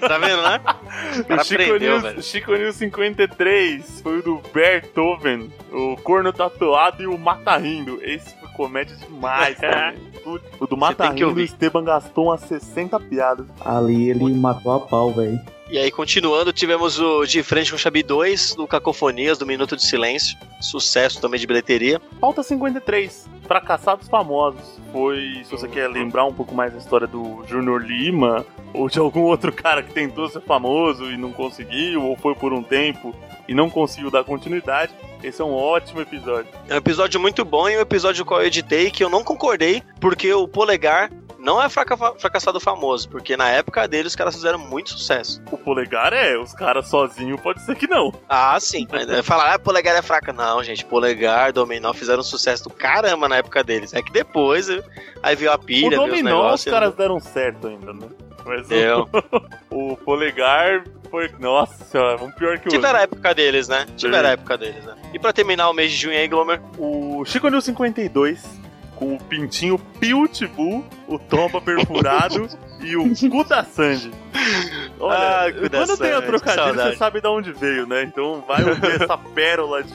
[0.00, 0.60] Tá vendo, né?
[1.20, 2.22] O cara Chico, aprendeu, News, velho.
[2.22, 7.98] Chico News 53 foi o do Beethoven, o corno tatuado e o Mata Rindo.
[8.02, 9.94] Esse foi comédia demais também.
[10.26, 11.40] O- O do Mata Rindo, o.
[11.40, 13.46] Esteban gastou umas 60 piadas.
[13.64, 15.38] Ali ele matou a pau, velho.
[15.68, 19.74] E aí, continuando, tivemos o De Frente com o Xabi 2, do Cacofonias, do Minuto
[19.76, 20.36] de Silêncio.
[20.60, 22.00] Sucesso também de bilheteria.
[22.20, 24.80] Pauta 53, Fracassados Famosos.
[24.92, 28.98] Foi, se você quer lembrar um pouco mais da história do Junior Lima, ou de
[28.98, 33.14] algum outro cara que tentou ser famoso e não conseguiu, ou foi por um tempo
[33.48, 36.50] e não conseguiu dar continuidade, esse é um ótimo episódio.
[36.68, 39.82] É um episódio muito bom e um episódio qual eu editei que eu não concordei,
[40.00, 41.10] porque o Polegar
[41.46, 45.40] não é fraca- fracassado famoso, porque na época dele os caras fizeram muito sucesso.
[45.52, 48.12] O polegar é, os caras sozinhos pode ser que não.
[48.28, 48.84] Ah, sim.
[49.22, 50.32] Falar, ah, Polegar é fraca.
[50.32, 53.94] Não, gente, Polegar, Dominó fizeram sucesso do caramba na época deles.
[53.94, 54.68] É que depois,
[55.22, 58.08] aí veio a pilha, o os dominó, os caras deram certo ainda, né?
[58.44, 59.08] Mas Deu.
[59.70, 63.86] o, o polegar foi, nossa senhora, um pior que o Tiveram a época deles, né?
[63.96, 64.96] Tiveram a época deles, né?
[65.14, 68.44] E pra terminar o mês de junho aí, Glomer, O Chico News 52,
[68.96, 72.48] com o pintinho Pitbull, o tomba perfurado
[72.80, 74.10] e o cu da Sandy.
[74.98, 76.90] Olha, Ah, quando tem Sandy, que trocadilho, saudade.
[76.92, 78.02] você sabe de onde veio, né?
[78.02, 79.94] Então vai ouvir essa pérola de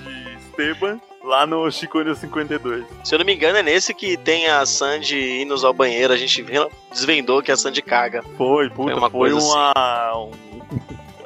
[0.50, 2.86] Esteban lá no Chico News 52.
[3.04, 6.14] se eu não me engano, é nesse que tem a Sandy indo ao banheiro.
[6.14, 6.44] A gente
[6.92, 8.24] desvendou que a Sandy caga.
[8.38, 10.18] Foi, puta, Foi uma foi coisa uma...
[10.18, 10.32] um-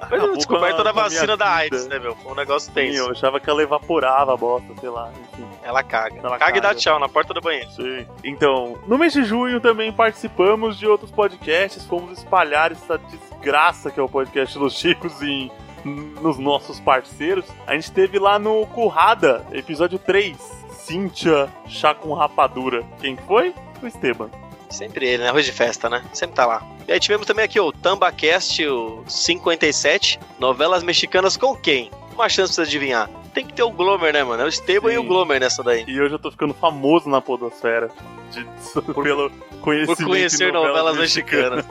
[0.07, 1.49] Foi a Acabou descoberta com a- da vacina da.
[1.55, 2.15] AIDS, né, meu?
[2.15, 2.97] Foi um negócio Sim, tenso.
[2.99, 5.45] eu achava que ela evaporava a bosta, sei lá, enfim.
[5.63, 6.19] Ela caga.
[6.23, 6.79] Ela caga, e dá caga.
[6.79, 7.69] tchau na porta do banheiro.
[7.71, 8.05] Sim.
[8.23, 13.99] Então, no mês de junho também participamos de outros podcasts, fomos espalhar essa desgraça que
[13.99, 15.51] é o podcast dos Chicos em,
[15.83, 17.45] nos nossos parceiros.
[17.67, 20.37] A gente teve lá no Currada, episódio 3,
[20.71, 22.83] Cíntia Chá com Rapadura.
[22.99, 23.53] Quem foi?
[23.81, 24.29] O Esteban.
[24.75, 25.29] Sempre ele, né?
[25.29, 26.03] Arroz de festa, né?
[26.13, 26.61] Sempre tá lá.
[26.87, 31.89] E aí tivemos também aqui o TambaCast, o 57, novelas mexicanas com quem?
[32.13, 33.09] Uma chance pra você adivinhar.
[33.33, 34.43] Tem que ter o Glomer, né, mano?
[34.43, 34.95] É o Esteban Sim.
[34.95, 35.83] e o Glomer nessa daí.
[35.87, 37.89] E hoje eu tô ficando famoso na podosfera
[38.31, 38.45] de,
[38.93, 41.65] pelo conhecimento Por conhecer novelas mexicanas.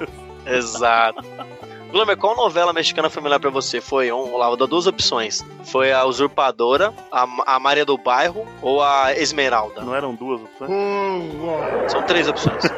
[0.46, 1.24] Exato.
[1.94, 3.80] Glomer, qual novela mexicana foi melhor pra você?
[3.80, 5.46] Foi, um, lá, eu dou duas opções.
[5.62, 9.80] Foi a Usurpadora, a, a Maria do Bairro ou a Esmeralda?
[9.80, 10.70] Não eram duas opções?
[11.92, 12.62] São três opções.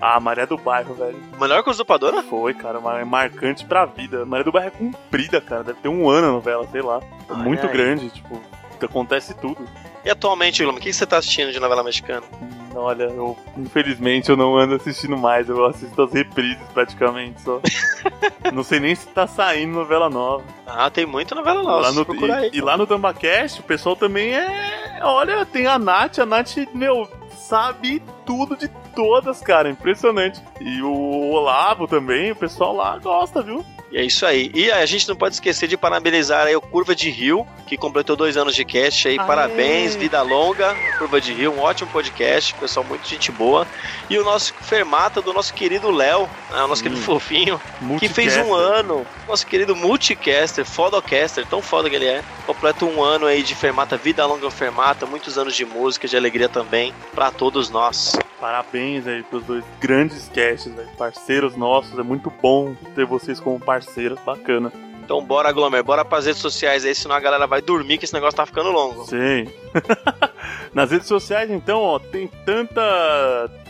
[0.00, 1.18] Ah, Maria do Bairro, velho.
[1.38, 2.22] Melhor que a Usurpadora?
[2.22, 4.24] Foi, cara, uma, é marcante pra vida.
[4.24, 5.64] Maria do Bairro é comprida, cara.
[5.64, 7.00] Deve ter um ano a novela, sei lá.
[7.28, 7.72] É Ai, muito ai.
[7.72, 8.40] grande, tipo,
[8.84, 9.66] acontece tudo.
[10.04, 12.22] E atualmente, Glomer, o que você tá assistindo de novela mexicana?
[12.40, 17.60] Hum, Olha, eu infelizmente eu não ando assistindo mais, eu assisto as reprises praticamente só.
[18.52, 20.44] não sei nem se tá saindo novela nova.
[20.66, 21.80] Ah, tem muita novela nova.
[21.80, 22.50] lá no, procurar aí.
[22.52, 25.00] e, e lá no Tambacast, o pessoal também é.
[25.02, 29.70] Olha, tem a Nath, a Nath, meu, sabe tudo de todas, cara.
[29.70, 30.40] Impressionante.
[30.60, 33.64] E o Olavo também, o pessoal lá gosta, viu?
[33.90, 34.50] E é isso aí.
[34.54, 38.16] E a gente não pode esquecer de parabenizar aí o Curva de Rio, que completou
[38.16, 39.18] dois anos de cast aí.
[39.18, 39.26] Aê!
[39.26, 43.66] Parabéns, vida longa, Curva de Rio, um ótimo podcast, pessoal, muito gente boa.
[44.10, 46.84] E o nosso Fermata do nosso querido Léo, né, o nosso Sim.
[46.84, 47.60] querido fofinho,
[47.98, 49.06] que fez um ano.
[49.28, 52.22] Nosso querido multicaster, fodocaster, tão foda que ele é.
[52.46, 56.48] Completa um ano aí de Fermata, vida longa Fermata, muitos anos de música, de alegria
[56.48, 58.16] também, pra todos nós.
[58.40, 60.88] Parabéns aí pros dois grandes casts, velho.
[60.96, 63.75] Parceiros nossos, é muito bom ter vocês como parceiros,
[64.24, 64.72] bacana.
[65.04, 68.14] Então bora, Glomer, bora pras redes sociais aí, senão a galera vai dormir que esse
[68.14, 69.04] negócio tá ficando longo.
[69.04, 69.46] Sim.
[70.74, 72.82] Nas redes sociais, então, ó, tem tanta.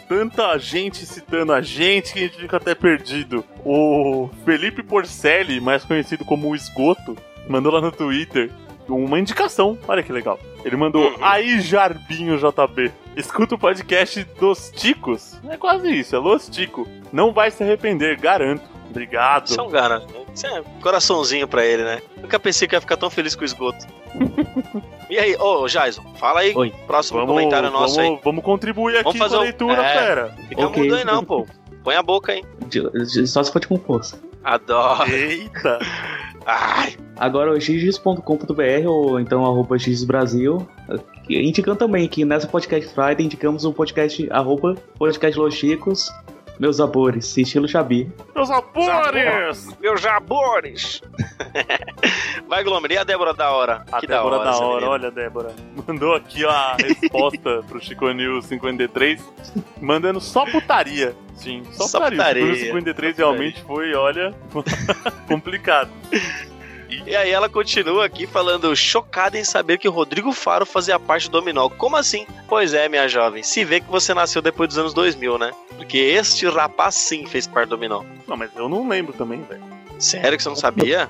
[0.09, 3.45] Tanta gente citando a gente que a gente fica até perdido.
[3.65, 7.17] O Felipe Porcelli, mais conhecido como o Esgoto,
[7.49, 8.49] mandou lá no Twitter
[8.89, 9.77] uma indicação.
[9.89, 10.39] Olha que legal.
[10.65, 11.17] Ele mandou, Uhum.
[11.25, 15.41] aí Jarbinho JB, escuta o podcast dos Ticos.
[15.51, 16.87] É quase isso, é Los Tico.
[17.13, 18.63] Não vai se arrepender, garanto.
[18.97, 19.47] Obrigado.
[19.47, 20.03] Isso é um cara.
[20.35, 22.01] Isso é um coraçãozinho pra ele, né?
[22.21, 23.87] Nunca pensei que ia ficar tão feliz com o esgoto.
[25.11, 26.55] e aí, ô Jason, fala aí.
[26.57, 26.73] Oi.
[26.87, 28.21] Próximo Vamos, comentário nosso vamos, aí.
[28.25, 29.99] vamos contribuir aqui Vamos fazer com a um- leitura, é.
[29.99, 30.35] fera.
[30.49, 30.83] Fica Ok.
[30.83, 31.47] mudo aí não, pô.
[31.85, 32.43] Põe a boca aí.
[32.69, 34.19] De- de- Só se for com força.
[34.43, 35.11] Adoro.
[35.11, 35.79] Eita.
[36.47, 40.67] Ai, Agora o xx.com.br ou então arroba xbrasil.
[41.29, 46.09] Indicando também que nessa podcast Friday indicamos o podcast arroba podcast Los Chicos,
[46.59, 48.11] meus sabores, estilo Xabi.
[48.35, 49.69] Meus amores!
[49.81, 51.03] meus jabores.
[52.49, 53.85] Vai, Glomer, e a Débora da hora?
[53.91, 55.55] A que Débora da hora, da hora, olha, Débora.
[55.87, 59.21] Mandou aqui a resposta pro Chico News 53,
[59.81, 61.15] mandando só putaria.
[61.35, 62.19] Sim, só, Só putaria.
[62.19, 64.35] putaria, O Chico News 53 só realmente foi, olha,
[65.29, 65.91] complicado.
[67.07, 71.39] E aí ela continua aqui falando, chocada em saber que Rodrigo Faro fazia parte do
[71.39, 71.69] Dominó.
[71.69, 72.27] Como assim?
[72.49, 75.53] Pois é, minha jovem, se vê que você nasceu depois dos anos 2000, né?
[75.77, 78.03] Porque este rapaz sim fez parte do Dominó.
[78.27, 79.76] Não, mas eu não lembro também, velho.
[79.99, 81.09] Sério que você não sabia?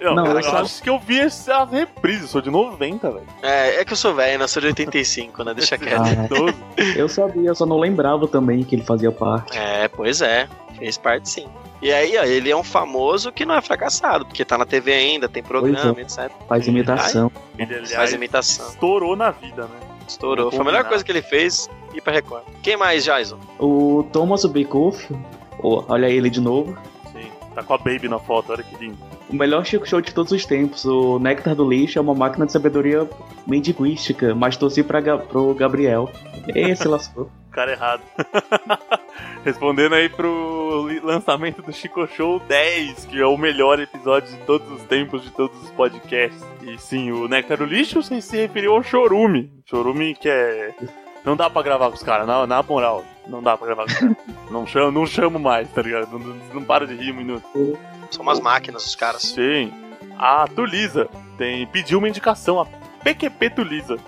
[0.00, 3.10] Eu, Não, cara, eu eu só- acho que eu vi essa reprise, sou de 90,
[3.10, 3.26] velho.
[3.42, 5.54] É, é que eu sou velho, nasceu de 85, né?
[5.54, 6.00] Deixa quieto.
[6.02, 6.98] Ah, 12.
[6.98, 9.56] eu sabia, eu só não lembrava também que ele fazia parte.
[9.58, 11.46] É, pois é, fez parte sim.
[11.82, 14.92] E aí, ó, ele é um famoso que não é fracassado, porque tá na TV
[14.92, 16.30] ainda, tem programa, etc.
[16.48, 17.30] Faz imitação.
[17.58, 18.68] Ele, aliás, Faz imitação.
[18.68, 19.80] estourou na vida, né?
[20.08, 20.50] Estourou.
[20.50, 22.44] Foi a melhor coisa que ele fez ir pra Record.
[22.62, 23.38] Quem mais, Jason?
[23.58, 25.08] O Thomas Bekoff,
[25.62, 26.76] oh, olha ele de novo.
[27.54, 28.98] Tá com a Baby na foto, olha que lindo.
[29.30, 30.84] O melhor Chico Show de todos os tempos.
[30.84, 33.08] O Néctar do Lixo é uma máquina de sabedoria
[33.46, 36.10] mendigoística, mas torci pra, pro Gabriel.
[36.54, 37.30] Esse lascou.
[37.54, 38.02] cara errado.
[39.44, 44.68] Respondendo aí pro lançamento do Chico Show 10, que é o melhor episódio de todos
[44.72, 46.42] os tempos, de todos os podcasts.
[46.62, 49.52] E sim, o Néctar do Lixo se, se referiu ao Chorume.
[49.66, 50.74] Chorume que é.
[51.24, 53.04] Não dá pra gravar com os caras, na, na moral.
[53.26, 54.16] Não dá pra gravar com os caras.
[54.50, 56.10] não, chamo, não chamo mais, tá ligado?
[56.12, 57.44] Não, não, não para de rir um minuto.
[58.10, 59.22] São umas máquinas, os caras.
[59.22, 59.72] Sim.
[60.18, 61.08] A Tulisa
[61.38, 62.66] tem, pediu uma indicação, a
[63.02, 63.98] PQP Tulisa.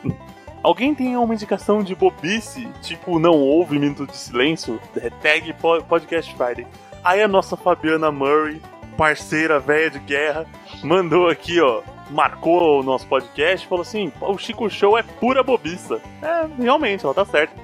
[0.62, 4.81] Alguém tem uma indicação de bobice, tipo não houve minuto de silêncio?
[5.22, 6.66] Tag po- Podcast Friday.
[7.05, 8.61] Aí a nossa Fabiana Murray,
[8.96, 10.44] parceira velha de guerra,
[10.83, 11.83] mandou aqui, ó.
[12.11, 16.00] Marcou o nosso podcast e falou assim: "Pô, o Chico Show é pura bobiça.
[16.22, 17.55] É, realmente, ela tá certa.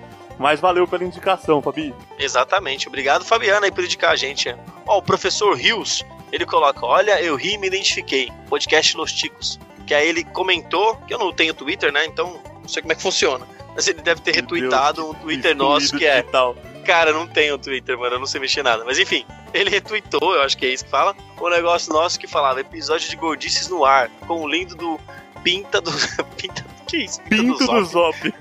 [0.43, 1.95] Mas valeu pela indicação, Fabi.
[2.19, 2.89] Exatamente.
[2.89, 4.53] Obrigado, Fabiana, aí por indicar a gente.
[4.85, 8.29] Ó, o professor Rios, ele coloca: Olha, eu ri e me identifiquei.
[8.49, 9.61] Podcast Los Ticos.
[9.87, 12.05] Que aí ele comentou, que eu não tenho Twitter, né?
[12.07, 13.47] Então não sei como é que funciona.
[13.73, 16.21] Mas ele deve ter Meu retweetado um Twitter nosso que é.
[16.21, 16.57] digital.
[16.85, 18.85] Cara, não tenho Twitter, mano, eu não sei mexer nada.
[18.85, 19.25] Mas enfim,
[19.55, 23.09] ele retweetou, eu acho que é isso que fala, o negócio nosso que falava episódio
[23.09, 24.99] de gordices no ar, com o lindo do
[25.45, 25.93] Pinta do.
[26.37, 26.65] Pinta.
[26.89, 27.21] Que isso?
[27.23, 27.85] Pinto do Zop.
[27.85, 28.35] Zop.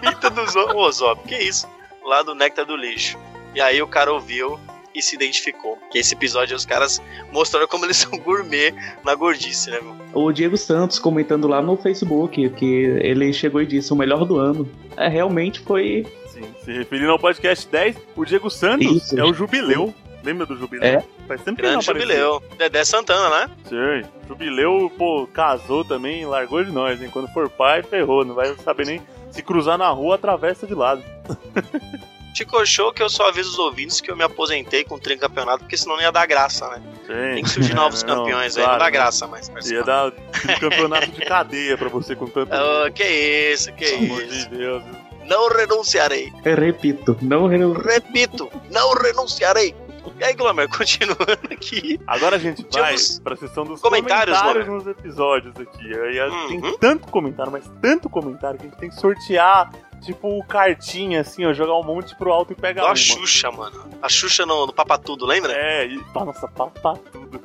[0.00, 0.74] Pinta do Zop.
[0.74, 1.68] Ô, Zop, que isso?
[2.04, 3.18] Lá do Néctar do Lixo.
[3.54, 4.58] E aí o cara ouviu
[4.94, 5.78] e se identificou.
[5.90, 9.96] Que esse episódio os caras mostraram como eles são gourmet na gordice, né, meu?
[10.14, 14.38] O Diego Santos comentando lá no Facebook que ele chegou e disse o melhor do
[14.38, 14.68] ano.
[14.96, 16.06] É, realmente foi.
[16.28, 19.18] Sim, se referindo ao podcast 10, o Diego Santos Isso.
[19.18, 19.94] é o Jubileu.
[20.22, 20.88] Lembra do Jubileu?
[20.88, 21.04] É.
[21.28, 22.42] Faz tempo que ele não Grande jubileu.
[22.58, 23.50] Dedé Santana, né?
[23.64, 24.08] Sim.
[24.26, 27.08] Jubileu, pô, casou também, largou de nós, hein?
[27.12, 28.24] Quando for pai, ferrou.
[28.24, 31.02] Não vai saber nem se cruzar na rua, atravessa de lado.
[32.34, 35.60] Chico Show que eu só aviso os ouvintes que eu me aposentei com o tricampeonato,
[35.60, 36.82] porque senão não ia dar graça, né?
[37.06, 37.34] Sim.
[37.34, 38.90] Tem que surgir novos Não, campeões aí, claro, não dá né?
[38.90, 39.48] graça mais.
[39.70, 42.50] Ia dar um campeonato de cadeia pra você com tanto.
[42.54, 44.50] Oh, que isso, que Pelo amor isso.
[44.50, 44.82] de Deus.
[45.24, 46.30] Não renunciarei.
[46.44, 49.74] Repito, não re- Repito, não renunciarei.
[50.18, 52.00] E aí, Glomer, continuando aqui.
[52.06, 55.94] Agora a gente vai Tínhamos pra sessão dos comentários, comentários, nos episódios aqui.
[55.94, 56.60] Aí Uhum.
[56.60, 61.44] Tem tanto comentário, mas tanto comentário que a gente tem que sortear, tipo, cartinha, assim,
[61.44, 62.92] ó, jogar um monte pro alto e pegar Igual uma.
[62.92, 63.90] a Xuxa, mano.
[64.02, 65.52] A Xuxa no, no Papatudo, lembra?
[65.52, 67.40] É, e nossa, papá tudo.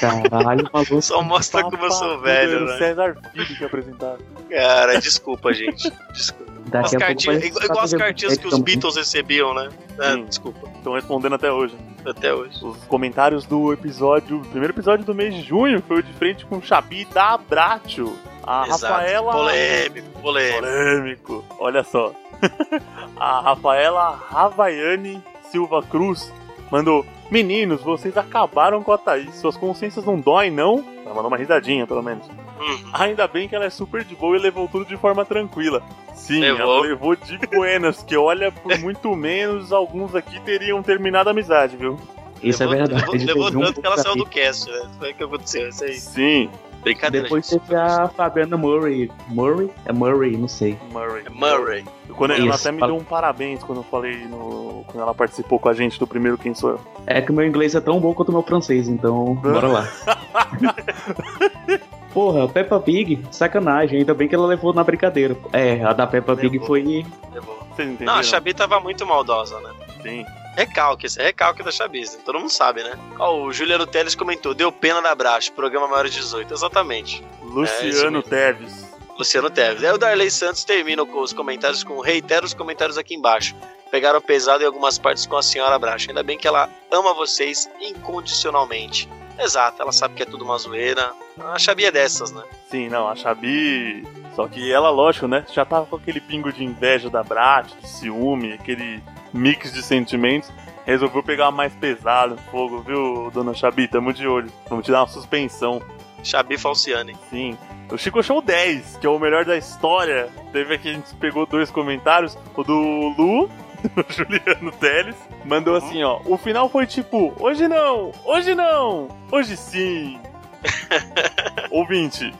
[0.00, 1.02] Caralho, maluco.
[1.02, 2.78] Só mostra como eu sou velho, né?
[2.78, 4.18] César Filho que apresentava.
[4.48, 5.92] Cara, desculpa, gente.
[6.12, 6.49] Desculpa.
[6.72, 8.64] As Daqui a pouco cartinhas, vai igual, as cartinhas que os também.
[8.64, 9.68] Beatles recebiam, né?
[9.98, 10.24] É, Sim.
[10.24, 11.76] desculpa, Estão respondendo até hoje.
[12.06, 12.64] até hoje.
[12.64, 16.46] Os comentários do episódio, o primeiro episódio do mês de junho foi o de frente
[16.46, 18.16] com o Xabi da Abratio.
[18.46, 18.84] A Exato.
[18.92, 19.32] Rafaela.
[19.32, 20.60] Polêmico, polêmico.
[20.62, 21.44] Polêmico.
[21.58, 22.12] Olha só.
[23.20, 26.32] a Rafaela Ravaiane Silva Cruz
[26.70, 29.34] mandou: Meninos, vocês acabaram com a Thaís.
[29.36, 30.82] Suas consciências não doem, não?
[31.04, 32.26] Ela mandou uma risadinha, pelo menos.
[32.60, 32.90] Uhum.
[32.92, 35.82] Ainda bem que ela é super de boa e levou tudo de forma tranquila.
[36.14, 36.60] Sim, Levou.
[36.60, 41.76] ela levou de buenas, que olha, por muito menos, alguns aqui teriam terminado a amizade,
[41.76, 41.98] viu?
[42.42, 43.24] Isso é levou, verdade.
[43.24, 44.90] Levou, levou teve um tanto que ela saiu do cast, né?
[44.98, 45.94] Foi o que aconteceu, isso aí.
[45.94, 46.50] Sim.
[46.82, 47.60] Brincadeira, Depois gente.
[47.60, 49.10] teve a Fabiana Murray.
[49.28, 49.70] Murray?
[49.84, 50.78] É Murray, não sei.
[50.90, 51.24] Murray.
[51.26, 51.84] É Murray.
[52.16, 54.84] Quando ela até me deu um parabéns quando eu falei no.
[54.86, 56.80] Quando ela participou com a gente do primeiro Quem Sou Eu.
[57.06, 59.88] É que o meu inglês é tão bom quanto o meu francês, então bora lá.
[62.12, 65.36] Porra, Peppa Pig, sacanagem, ainda bem que ela levou na brincadeira.
[65.52, 66.66] É, a da Peppa Pig Levou.
[66.66, 67.04] foi.
[67.32, 67.58] Levou.
[67.70, 68.12] Vocês entenderam?
[68.12, 69.70] Não, a Xabi tava muito maldosa, né?
[70.02, 70.26] Sim.
[70.56, 72.98] Recalque, esse é recalque da Chabiz, todo mundo sabe, né?
[73.18, 77.22] Ó, o Juliano Teles comentou, deu pena da Bracho, programa maior de 18, exatamente.
[77.22, 78.22] É, Luciano mesmo.
[78.24, 78.90] Teves.
[79.16, 79.84] Luciano Teves.
[79.84, 83.54] Aí o Darley Santos termina com os comentários com reitera os comentários aqui embaixo.
[83.90, 86.10] Pegaram pesado em algumas partes com a senhora Bracho.
[86.10, 89.08] Ainda bem que ela ama vocês incondicionalmente.
[89.40, 91.12] Exato, ela sabe que é tudo uma zoeira.
[91.38, 92.42] A Xabi é dessas, né?
[92.68, 94.06] Sim, não, a Xabi.
[94.34, 95.44] Só que ela, lógico, né?
[95.52, 100.50] Já tava com aquele pingo de inveja da Brat, de ciúme, aquele mix de sentimentos.
[100.84, 103.88] Resolveu pegar mais pesado no fogo, viu, dona Xabi?
[103.88, 104.52] Tamo de olho.
[104.68, 105.80] Vamos te dar uma suspensão.
[106.22, 107.16] Xabi Falciane.
[107.30, 107.56] Sim.
[107.90, 110.28] O Chico Show 10, que é o melhor da história.
[110.52, 112.36] Teve aqui, a gente pegou dois comentários.
[112.54, 112.74] O do
[113.18, 113.50] Lu,
[114.08, 116.20] Juliano Teles, mandou assim, ó.
[116.24, 120.20] O final foi tipo, hoje não, hoje não, hoje sim.
[121.70, 122.34] Ouvinte,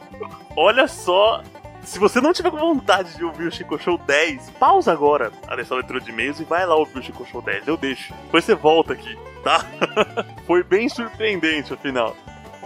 [0.56, 1.42] olha só.
[1.82, 5.64] Se você não tiver com vontade de ouvir o Chico Show 10, pausa agora a
[5.64, 7.66] sua leitura de e-mails e vai lá ouvir o Chico Show 10.
[7.66, 8.12] Eu deixo.
[8.24, 9.64] Depois você volta aqui, tá?
[10.46, 12.14] foi bem surpreendente o final.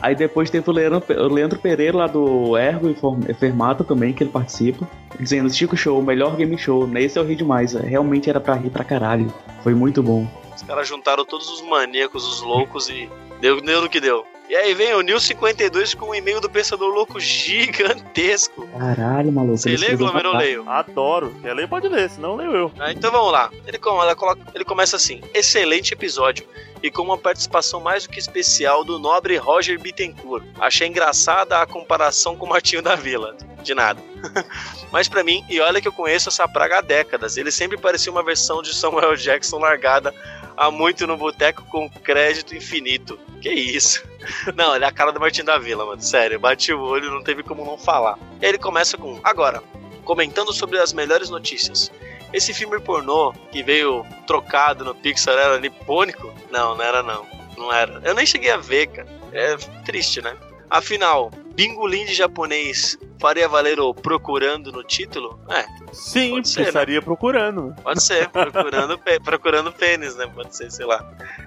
[0.05, 2.95] Aí depois teve o Leandro, Leandro Pereira lá do Ergo
[3.27, 4.87] e Fermata também, que ele participa,
[5.19, 7.73] dizendo: Chico Show, melhor game show, nesse eu ri demais.
[7.73, 9.33] Realmente era pra rir pra caralho.
[9.63, 10.29] Foi muito bom.
[10.55, 13.09] Os caras juntaram todos os maníacos, os loucos e
[13.41, 14.27] deu, deu no que deu.
[14.49, 18.69] E aí vem o Nil 52 com um e-mail do Pensador Louco gigantesco.
[18.79, 19.57] Caralho, maluco.
[19.57, 20.69] Você lê, Glomer, ou leio?
[20.69, 21.35] Adoro.
[21.41, 22.73] Quer ler, pode ler, senão leio eu.
[22.79, 23.51] Ah, então vamos lá.
[23.67, 26.47] Ele, com- ela coloca- ele começa assim: excelente episódio
[26.83, 30.45] e com uma participação mais do que especial do nobre Roger Bittencourt.
[30.61, 33.35] Achei engraçada a comparação com o Martinho da Vila.
[33.63, 34.01] De nada.
[34.93, 38.13] Mas pra mim, e olha que eu conheço essa praga há décadas, ele sempre parecia
[38.13, 40.15] uma versão de Samuel Jackson largada
[40.57, 43.19] há muito no boteco com crédito infinito.
[43.41, 44.03] Que isso?
[44.55, 46.01] Não, ele é a cara do Martinho da Vila, mano.
[46.01, 48.19] Sério, bati o olho, não teve como não falar.
[48.41, 49.63] Ele começa com: agora,
[50.05, 51.93] comentando sobre as melhores notícias.
[52.33, 56.35] Esse filme pornô que veio trocado no Pixar era nipônico?
[56.51, 57.27] Não, não era não.
[57.57, 58.01] Não era.
[58.03, 59.09] Eu nem cheguei a ver, cara.
[59.33, 60.35] É triste, né?
[60.71, 65.39] Afinal, bingolim de japonês faria valer o procurando no título?
[65.49, 67.75] É, Sim, Pode ser, porque estaria procurando.
[67.83, 68.29] pode ser.
[68.29, 70.27] Procurando, procurando pênis, né?
[70.35, 71.05] Pode ser, sei lá.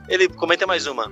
[0.08, 1.12] Ele comenta mais uma.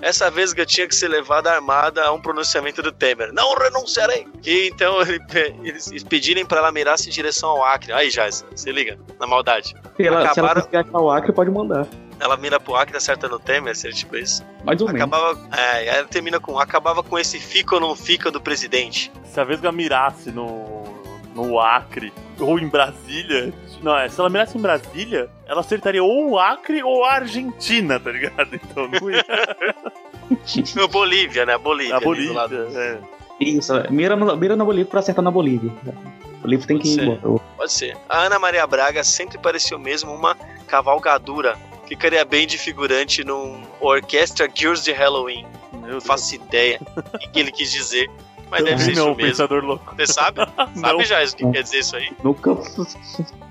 [0.00, 3.32] Essa vesga tinha que ser levada armada a um pronunciamento do Temer.
[3.32, 4.26] Não renunciarei!
[4.44, 5.20] E então ele
[5.62, 7.92] eles pedirem pra ela mirar-se em direção ao Acre.
[7.92, 9.68] Aí, já, se liga, na maldade.
[9.68, 11.86] Se ela, se ela Acabaram- conseguir achar o Acre, pode mandar.
[12.22, 14.44] Ela mira pro Acre e acerta no Temer, seria tipo isso.
[14.64, 15.02] Mais ou menos.
[15.02, 15.38] Acabava.
[15.56, 19.10] É, aí ela termina com acabava com esse fica ou não fica do presidente.
[19.24, 20.84] Se a Vesga mirasse no,
[21.34, 23.52] no Acre ou em Brasília.
[23.82, 27.98] Não, é, se ela mirasse em Brasília, ela acertaria ou o Acre ou a Argentina,
[27.98, 28.54] tá ligado?
[28.54, 29.24] Então não ia.
[30.76, 31.58] No Bolívia, né?
[31.58, 31.96] Bolívia.
[31.96, 32.32] A Bolívia.
[32.32, 32.68] lado.
[32.78, 32.98] É.
[33.40, 35.70] Isso, mira, no- mira na Bolívia pra acertar na Bolívia.
[36.42, 37.20] O livro tem Pode que ir ser.
[37.56, 37.96] Pode ser.
[38.08, 40.34] A Ana Maria Braga sempre pareceu mesmo uma
[40.66, 41.56] cavalgadura.
[41.92, 45.44] Ficaria bem de figurante num Orquestra Girls de Halloween.
[45.72, 46.04] Meu Não Deus.
[46.06, 48.10] faço ideia o que ele quis dizer.
[48.50, 49.16] Mas deve ser não, isso mesmo.
[49.16, 49.94] pensador louco.
[49.94, 50.40] Você sabe?
[50.80, 52.10] Sabe já o que quer dizer isso aí?
[52.24, 52.56] Nunca.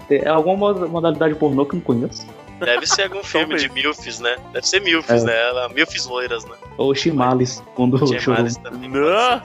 [0.10, 2.26] É alguma moda- modalidade pornô que eu não conheço.
[2.64, 4.38] Deve ser algum filme de Milfs, né?
[4.54, 5.26] Deve ser Milfs, É.
[5.26, 5.50] né?
[5.50, 6.56] Ela, Milfs loiras, né?
[6.78, 8.36] Ou Chimales, quando chorou.
[8.38, 8.90] Maris também.
[8.90, 9.42] Não.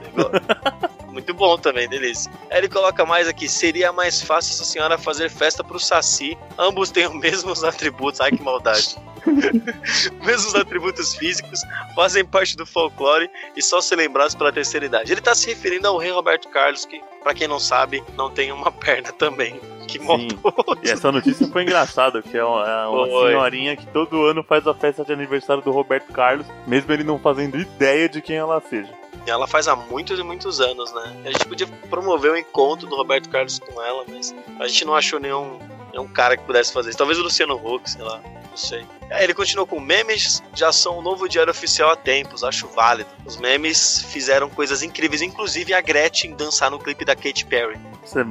[1.12, 2.30] Muito bom também, delícia.
[2.50, 6.36] Aí ele coloca mais aqui: seria mais fácil essa senhora fazer festa pro Saci.
[6.58, 8.20] Ambos têm os mesmos atributos.
[8.20, 8.96] Ai que maldade.
[10.24, 11.60] mesmos atributos físicos,
[11.96, 15.10] fazem parte do folclore e só se lembrados pela terceira idade.
[15.10, 18.52] Ele tá se referindo ao rei Roberto Carlos, que, pra quem não sabe, não tem
[18.52, 19.60] uma perna também.
[19.86, 20.38] Que maldoso.
[20.82, 24.66] E essa notícia foi engraçada, que é uma, é uma senhorinha que todo ano faz
[24.66, 28.60] a festa de aniversário do Roberto Carlos, mesmo ele não fazendo ideia de quem ela
[28.60, 28.92] seja.
[29.26, 31.16] Ela faz há muitos e muitos anos, né?
[31.24, 34.94] A gente podia promover um encontro do Roberto Carlos com ela, mas a gente não
[34.94, 35.58] achou nenhum,
[35.92, 36.98] nenhum cara que pudesse fazer isso.
[36.98, 38.20] Talvez o Luciano Huck, sei lá.
[38.56, 38.86] Não sei.
[39.10, 43.10] Aí ele continuou com memes já são um novo diário oficial há tempos, acho válido.
[43.24, 47.78] Os memes fizeram coisas incríveis, inclusive a Gretchen dançar no clipe da Katy Perry.
[48.04, 48.26] Isso é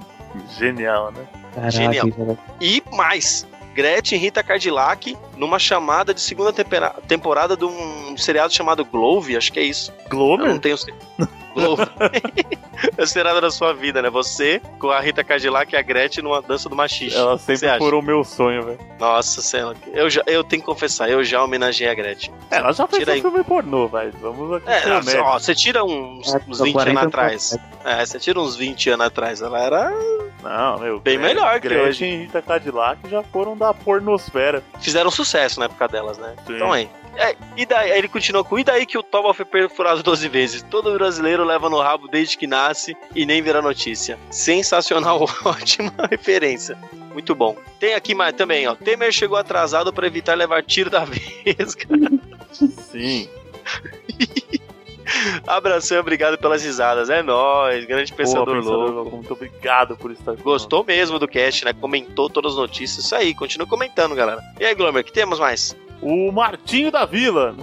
[0.58, 1.28] genial, né?
[1.56, 2.12] Caraca, Genial.
[2.12, 2.38] cara.
[2.62, 6.54] E mais, Gretchen e Rita Cadillac numa chamada de segunda
[7.08, 9.92] temporada de um seriado chamado Glove, acho que é isso.
[10.12, 10.78] Eu não tenho.
[10.78, 10.94] cer-
[11.56, 11.84] Glove.
[12.98, 14.10] Vai ser nada da sua vida, né?
[14.10, 17.16] Você com a Rita Cadillac e a Gretchen numa dança do machixe.
[17.16, 18.80] Ela sempre furou o meu sonho, velho.
[19.00, 19.78] Nossa, senhora.
[19.94, 22.34] Eu, já, eu tenho que confessar, eu já homenageei a Gretchen.
[22.52, 23.22] Ela já fez Tira um aí.
[23.22, 24.10] filme pornô, vai.
[24.12, 27.58] Vamos aqui É, ó, você tira uns, É, uns são 20 anos 40 atrás.
[27.84, 29.42] É, você tira uns 20 anos atrás.
[29.42, 29.92] Ela era.
[30.44, 31.00] Não, meu.
[31.00, 34.62] Bem Gre- melhor que Gretchen e Rita Cadillac já foram da pornosfera.
[34.80, 36.36] Fizeram sucesso na época delas, né?
[36.46, 36.56] Sim.
[36.56, 36.90] Então aí.
[37.18, 40.28] É, e daí, aí ele continua com: e daí que o toba foi perfurado 12
[40.30, 40.62] vezes?
[40.64, 44.20] Todo brasileiro leva no rabo desde que nasce e nem vira notícia.
[44.30, 46.78] Sensacional, ótima referência.
[47.14, 47.56] Muito bom.
[47.80, 48.76] Tem aqui mais também, ó.
[48.76, 51.78] Temer chegou atrasado para evitar levar tiro da vez.
[52.92, 53.30] Sim.
[55.48, 57.10] Abração, obrigado pelas risadas.
[57.10, 58.94] É nóis, grande Pô, pensador Pensador louco.
[58.94, 59.16] louco.
[59.18, 60.42] Muito obrigado por estar aqui.
[60.42, 61.74] Gostou mesmo do cast, né?
[61.74, 63.06] Comentou todas as notícias.
[63.06, 64.42] Isso aí, continua comentando, galera.
[64.60, 65.76] E aí, Glomer, que temos mais?
[66.02, 67.56] O Martinho da Vila,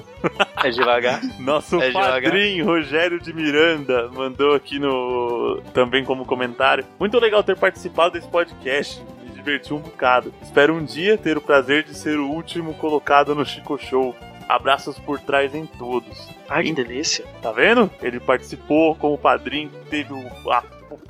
[0.64, 1.20] É devagar.
[1.38, 6.84] nosso É padrinho Rogério de Miranda, mandou aqui no também como comentário.
[6.98, 9.00] Muito legal ter participado desse podcast.
[9.22, 10.32] Me diverti um bocado.
[10.42, 14.14] Espero um dia ter o prazer de ser o último colocado no Chico Show.
[14.48, 16.28] Abraços por trás em todos.
[16.48, 17.24] Ai, que delícia.
[17.40, 17.88] Tá vendo?
[18.02, 20.12] Ele participou como padrinho, teve
[20.50, 20.62] a-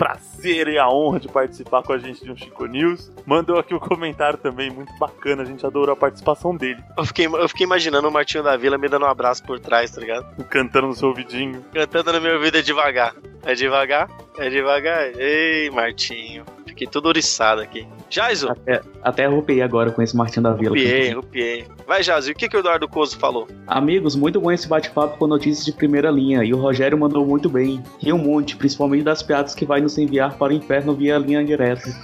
[0.02, 3.12] prazer e a honra de participar com a gente de um Chico News.
[3.24, 6.82] Mandou aqui o comentário também, muito bacana, a gente adorou a participação dele.
[6.98, 9.92] Eu fiquei, eu fiquei imaginando o Martinho da Vila me dando um abraço por trás,
[9.92, 10.44] tá ligado?
[10.46, 11.64] Cantando no seu ouvidinho.
[11.72, 13.14] Cantando no meu ouvido é devagar.
[13.44, 14.10] É devagar?
[14.38, 15.12] É devagar?
[15.16, 16.44] Ei, Martinho.
[16.72, 17.86] Fiquei todo oriçado aqui.
[18.08, 20.70] Jaiso, Até, até arrupiei agora com esse Martinho da Vila.
[20.70, 21.66] rupiei, rupiei.
[21.86, 23.46] Vai, Jaiso, e o que, que o Eduardo Coso falou?
[23.66, 26.42] Amigos, muito bom esse bate-papo com notícias de primeira linha.
[26.42, 27.82] E o Rogério mandou muito bem.
[28.00, 31.44] Ri um monte, principalmente das piadas que vai nos enviar para o inferno via linha
[31.44, 31.94] direta.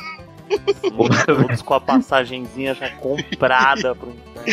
[1.27, 4.53] Todos com a passagenzinha já comprada pro inferno.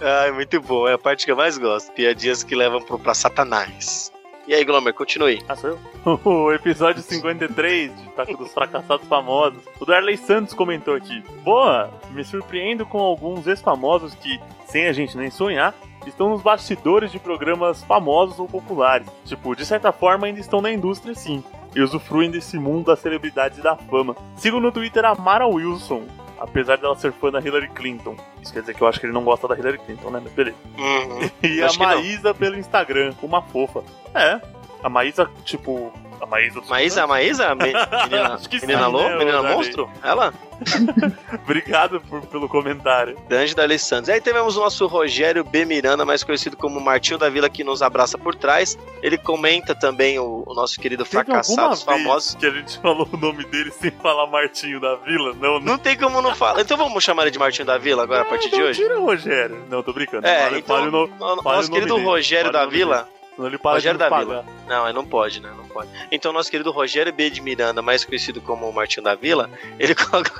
[0.00, 0.88] Ai, muito bom.
[0.88, 1.92] É a parte que eu mais gosto.
[1.92, 4.10] Piadinhas que levam pro, pra Satanás.
[4.46, 5.42] E aí, Glomer, continue.
[5.48, 5.78] Ah, sou eu?
[6.24, 9.62] O episódio 53 de Taco dos Fracassados Famosos.
[9.80, 11.22] O Darley Santos comentou aqui.
[11.42, 15.74] Boa, me surpreendo com alguns ex-famosos que, sem a gente nem sonhar,
[16.06, 19.08] estão nos bastidores de programas famosos ou populares.
[19.24, 21.42] Tipo, de certa forma ainda estão na indústria sim.
[21.74, 24.14] E usufruem desse mundo das celebridades e da fama.
[24.36, 26.04] Sigo no Twitter a Mara Wilson.
[26.38, 28.16] Apesar dela ser fã da Hillary Clinton.
[28.42, 30.20] Isso quer dizer que eu acho que ele não gosta da Hillary Clinton, né?
[30.22, 30.56] Mas beleza.
[30.78, 31.30] Uhum.
[31.42, 31.78] E a Acho.
[31.78, 33.82] Maísa pelo Instagram, uma fofa.
[34.14, 34.40] É,
[34.82, 35.92] a Maísa, tipo.
[36.24, 36.60] A Maísa.
[36.60, 37.54] do- Maísa, Maísa?
[37.54, 37.72] Me-
[38.10, 39.16] Menina, sim, menina né, louca?
[39.18, 39.90] Menina monstro?
[40.02, 40.32] Ela?
[41.44, 43.16] Obrigado por- pelo comentário.
[43.28, 44.08] Grande da Santos.
[44.08, 45.64] E aí tivemos o nosso Rogério B.
[45.64, 48.78] Miranda, mais conhecido como Martinho da Vila, que nos abraça por trás.
[49.02, 52.34] Ele comenta também o, o nosso querido Teve Fracassados alguma vez Famosos.
[52.36, 55.34] que a gente falou o nome dele sem falar Martinho da Vila?
[55.34, 55.60] Não, não.
[55.60, 56.60] Não tem como não falar.
[56.60, 58.80] Então vamos chamar ele de Martinho da Vila agora, a partir de hoje?
[58.80, 59.64] Tira o Rogério.
[59.68, 60.26] Não, tô brincando.
[60.26, 62.06] É, então, o no- nosso querido dele.
[62.06, 63.02] Rogério da Vila.
[63.02, 63.14] dele.
[63.34, 64.44] Senão ele para Rogério de nos da pagar.
[64.68, 65.50] Não, ele não pode, né?
[65.56, 65.88] Não pode.
[66.12, 67.30] Então, nosso querido Rogério B.
[67.30, 70.32] de Miranda, mais conhecido como Martinho da Vila, ele coloca.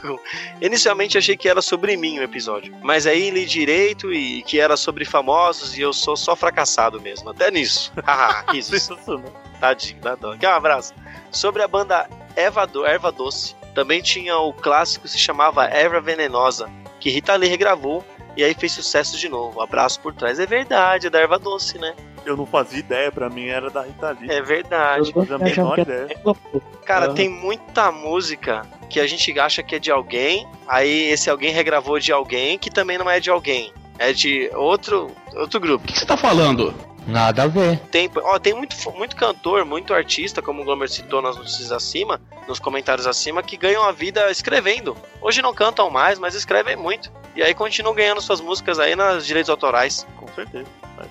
[0.61, 2.75] Inicialmente achei que era sobre mim o episódio.
[2.83, 7.31] Mas aí li direito e que era sobre famosos e eu sou só fracassado mesmo.
[7.31, 7.93] Até nisso.
[8.07, 8.81] Haha, risos.
[8.83, 9.33] Sensacional.
[9.61, 10.33] Tadinho, dá dó.
[10.33, 10.95] Aqui, um abraço.
[11.31, 16.01] Sobre a banda Eva Do- Erva Doce, também tinha o clássico que se chamava Erva
[16.01, 16.71] Venenosa,
[17.01, 18.05] que Rita Lee regravou
[18.37, 19.61] e aí fez sucesso de novo.
[19.61, 20.39] Abraço por trás.
[20.39, 21.95] É verdade, é da Erva Doce, né?
[22.25, 24.31] Eu não fazia ideia, pra mim era da Rita Lee.
[24.31, 25.09] É verdade.
[25.11, 26.09] Eu fazia a menor ideia.
[26.85, 27.13] Cara, Ah.
[27.15, 31.99] tem muita música que a gente acha que é de alguém, aí esse alguém regravou
[31.99, 33.73] de alguém que também não é de alguém.
[33.99, 35.85] É de outro, outro grupo.
[35.85, 36.75] O que você tá falando?
[37.07, 37.79] Nada a ver.
[37.91, 42.21] Tem, ó, tem muito, muito cantor, muito artista, como o Glomer citou nas notícias acima,
[42.49, 44.97] nos comentários acima, que ganham a vida escrevendo.
[45.21, 47.11] Hoje não cantam mais, mas escrevem muito.
[47.37, 50.07] E aí continuam ganhando suas músicas aí nas direitos autorais.
[50.17, 50.67] Com certeza.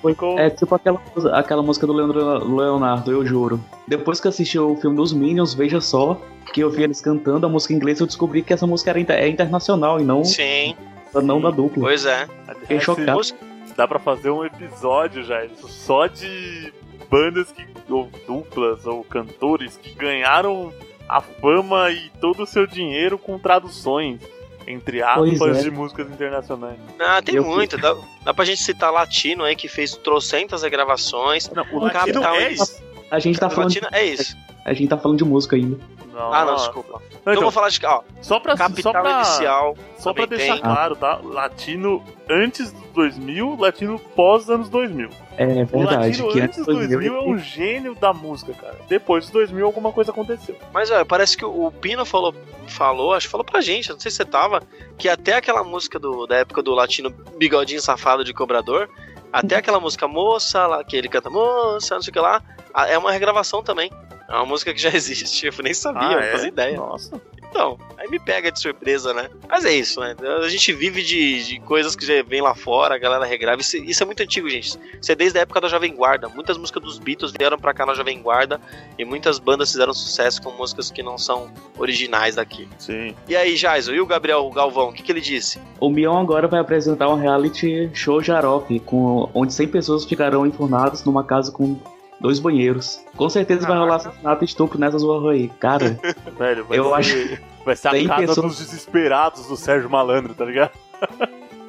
[0.06, 0.40] Ficou...
[0.40, 1.00] É tipo aquela,
[1.34, 3.64] aquela música do Leandro Leonardo, eu juro.
[3.88, 6.20] Depois que assisti o filme dos Minions, veja só,
[6.54, 9.00] que eu vi eles cantando a música em inglês, eu descobri que essa música era
[9.00, 10.76] inter- é internacional e não, Sim,
[11.14, 11.84] não da dupla.
[11.84, 12.28] pois é.
[12.62, 13.12] Fiquei chocado.
[13.12, 16.74] Música- Dá pra fazer um episódio já, isso só de
[17.10, 20.74] bandas que, ou duplas ou cantores que ganharam
[21.08, 24.20] a fama e todo o seu dinheiro com traduções,
[24.66, 25.62] entre aspas, é.
[25.62, 26.80] de músicas internacionais.
[27.00, 27.78] Ah, tem Eu muito.
[27.78, 31.50] Dá, dá pra gente citar Latino aí, que fez trocentas regravações.
[31.50, 32.84] Não, o O latino Capital é é isso.
[33.12, 34.36] A gente tá falando, Latino é isso.
[34.66, 35.78] A gente tá falando de música ainda.
[36.16, 36.94] Ah, não, desculpa.
[36.94, 37.84] Não, Então, então, vou falar de.
[37.86, 39.78] Ó, só pra, só Capital pra, Inicial.
[39.98, 40.62] só pra deixar tem.
[40.62, 41.20] claro, tá?
[41.24, 45.10] Latino antes dos 2000, latino pós anos 2000.
[45.38, 45.96] É O verdade.
[45.96, 48.78] latino Que antes dos 2000 é um gênio da música, cara.
[48.88, 50.56] Depois dos 2000 alguma coisa aconteceu.
[50.72, 52.36] Mas ó, parece que o o Pino falou,
[52.68, 54.62] falou, acho que falou pra gente, não sei se você tava,
[54.98, 58.90] que até aquela música do, da época do latino bigodinho safado de cobrador,
[59.32, 62.42] até aquela música moça lá, que ele canta moça, não sei o que lá,
[62.88, 63.90] é uma regravação também.
[64.34, 66.32] É uma música que já existe, eu nem sabia, Ah, não é?
[66.32, 66.78] fazia ideia.
[66.78, 67.22] Nossa.
[67.50, 69.30] Então, aí me pega de surpresa, né?
[69.48, 70.16] Mas é isso, né?
[70.44, 73.62] A gente vive de, de coisas que já vem lá fora, a galera regrava.
[73.62, 74.76] Isso, isso é muito antigo, gente.
[75.00, 76.28] Isso é desde a época da Jovem Guarda.
[76.28, 78.60] Muitas músicas dos Beatles vieram pra cá na Jovem Guarda
[78.98, 82.68] e muitas bandas fizeram sucesso com músicas que não são originais daqui.
[82.80, 83.16] Sim.
[83.28, 85.62] E aí, Jaiso, e o Gabriel Galvão, o que, que ele disse?
[85.80, 91.04] O Mion agora vai apresentar um reality show Jarope, com, onde 100 pessoas ficarão enfurnadas
[91.04, 91.78] numa casa com
[92.24, 93.02] dois banheiros.
[93.18, 95.50] Com certeza vai rolar assassinato e estupro nessas rua aí.
[95.60, 96.00] Cara,
[96.40, 100.34] Velho, vai Eu ser, acho- vai ser a casa pessoas- dos desesperados do Sérgio Malandro,
[100.34, 100.72] tá ligado?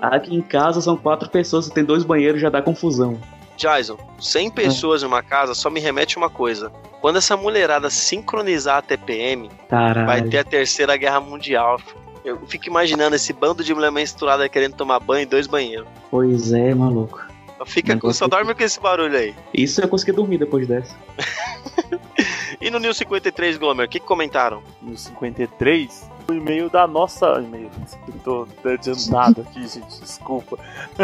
[0.00, 3.18] aqui em casa são quatro pessoas e tem dois banheiros, já dá confusão.
[3.56, 6.70] Jason, 100 pessoas em uma casa só me remete uma coisa.
[7.00, 10.06] Quando essa mulherada sincronizar a TPM, Caralho.
[10.06, 11.80] vai ter a terceira guerra mundial.
[12.24, 15.86] Eu fico imaginando esse bando de mulher menstruada querendo tomar banho em dois banheiros.
[16.10, 17.20] Pois é, maluco.
[17.66, 19.34] Fica com, só dorme com esse barulho aí.
[19.52, 20.94] Isso eu consegui dormir depois dessa.
[22.60, 24.62] E no New 53, Glomer, o que, que comentaram?
[24.80, 27.38] No 53, o e-mail da nossa.
[27.38, 27.70] E-mail.
[28.08, 28.14] Eu
[28.62, 30.58] tô adiantado aqui, gente, desculpa.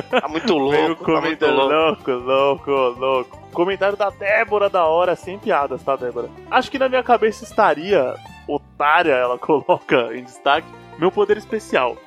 [0.09, 2.11] Tá muito louco, tá muito comentário louco.
[2.11, 3.39] louco, louco, louco.
[3.53, 6.31] Comentário da Débora da hora, sem piadas, tá, Débora?
[6.51, 8.15] Acho que na minha cabeça estaria,
[8.49, 10.67] otária, ela coloca em destaque,
[10.99, 11.99] meu poder especial.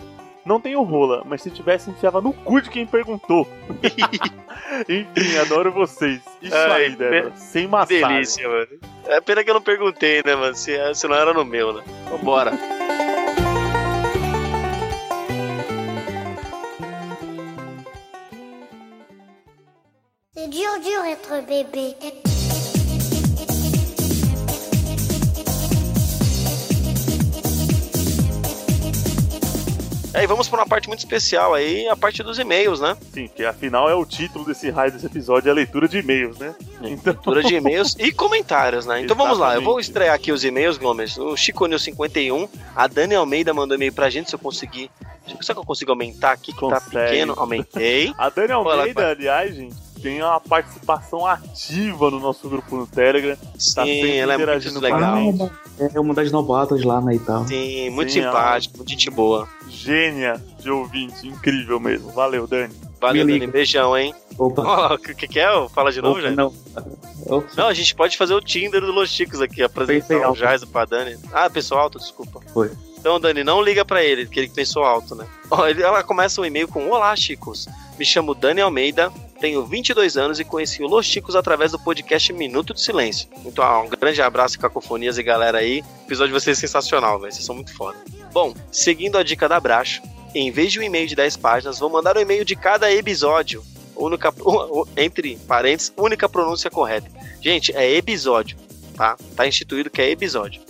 [0.46, 3.48] Não tenho rola, mas se tivesse, enfiava no cu de quem perguntou.
[4.90, 6.20] Enfim, adoro vocês.
[6.42, 7.36] Isso Ai, aí, Débora.
[7.36, 8.06] Sem massagem.
[8.06, 8.68] Delícia, mano.
[9.06, 10.56] É pena que eu não perguntei, né, mano?
[10.56, 11.84] Se, se não era no meu, né?
[12.10, 12.52] Vambora.
[20.36, 22.33] C'est dur, dur être bébé.
[30.24, 32.96] E vamos pra uma parte muito especial aí, a parte dos e-mails, né?
[33.12, 36.40] Sim, que afinal é o título desse raio desse episódio, é a leitura de e-mails,
[36.40, 36.56] né?
[36.82, 39.02] Então, Leitura de e-mails e comentários, né?
[39.02, 39.84] Então vamos lá, eu vou Exatamente.
[39.84, 41.18] estrear aqui os e-mails, Gomes.
[41.18, 44.90] O Chico News 51, a Dani Almeida mandou e-mail pra gente, se eu conseguir.
[45.42, 47.34] Será que eu consigo aumentar aqui, que tá pequeno?
[47.36, 48.14] Aumentei.
[48.18, 53.36] a Dani Almeida, aliás, gente, tem uma participação ativa no nosso grupo no Telegram.
[53.38, 55.50] Tá Sim, sempre ela é muito interagindo com a legal.
[55.96, 57.48] É uma das novatas lá, né, e tal.
[57.48, 59.48] Sim, muito Sim, simpático, muito gente boa.
[59.70, 62.12] Gênia de ouvinte, incrível mesmo.
[62.12, 62.74] Valeu, Dani.
[63.02, 63.48] Valeu, Dani.
[63.48, 64.14] Beijão, hein?
[64.38, 64.94] Opa.
[64.94, 65.48] O que, que que é?
[65.70, 66.38] Fala de novo, Opa, gente.
[66.38, 66.54] não.
[67.26, 70.36] Eu- Não, a gente pode fazer o Tinder do Los Chicos aqui, apresentar o.
[70.36, 71.18] Jaiso pra Dani.
[71.32, 72.40] Ah, pensou alto, desculpa.
[72.54, 72.72] Foi.
[73.00, 75.26] Então, Dani, não liga pra ele, que ele pensou alto, né?
[75.82, 77.68] Ela começa o e-mail com Olá, Chicos.
[78.00, 79.12] Me chamo Dani Almeida,
[79.44, 83.28] tenho 22 anos e conheci o Los Chicos através do podcast Minuto de Silêncio.
[83.46, 85.82] Então, ó, um grande abraço, cacofonias e galera aí.
[85.82, 87.34] O episódio de vocês é sensacional, velho.
[87.34, 87.98] Vocês são muito foda.
[88.32, 90.02] Bom, seguindo a dica da Bracho,
[90.34, 93.62] em vez de um e-mail de 10 páginas, vou mandar o e-mail de cada episódio.
[93.98, 94.34] Única,
[94.96, 97.12] entre parênteses, única pronúncia correta.
[97.42, 98.58] Gente, é episódio,
[98.96, 99.18] tá?
[99.36, 100.62] Tá instituído que é episódio.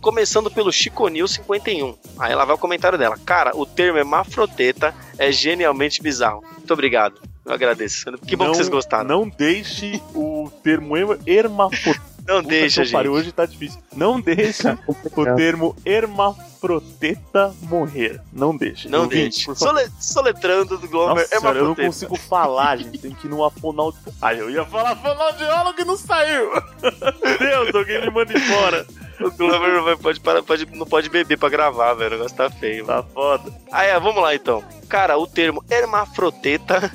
[0.00, 1.94] Começando pelo Chiconil 51.
[2.18, 3.18] Aí ela vai o comentário dela.
[3.26, 6.42] Cara, o termo hermafroteta é genialmente bizarro.
[6.56, 7.31] Muito obrigado.
[7.44, 8.04] Eu agradeço.
[8.26, 9.04] Que bom não, que vocês gostaram.
[9.08, 12.02] Não, Não deixe o termo erma- hermafrodita.
[12.46, 13.08] deixa, gente.
[13.08, 13.80] Hoje tá difícil.
[13.96, 14.68] Não deixe
[15.16, 18.20] o termo hermafrodeta morrer.
[18.32, 18.88] Não deixe.
[18.88, 19.58] Não Ouvinte, favor.
[19.58, 21.86] Sole, soletrando do Glomer Nossa senhora, eu não hermafroteta.
[21.88, 22.98] consigo falar, gente.
[22.98, 23.92] Tem que ir numa fonal.
[24.20, 26.48] Ah, eu ia falar fonoaudiólogo e não saiu.
[27.40, 28.86] Deus, alguém me manda embora.
[29.20, 32.10] O Glomer não, pode, parar- pode- não pode beber pra gravar, velho.
[32.14, 32.86] O negócio tá feio.
[32.86, 33.52] Tá foda.
[33.70, 34.62] Ah, é, vamos lá então.
[34.88, 36.90] Cara, o termo hermafroteta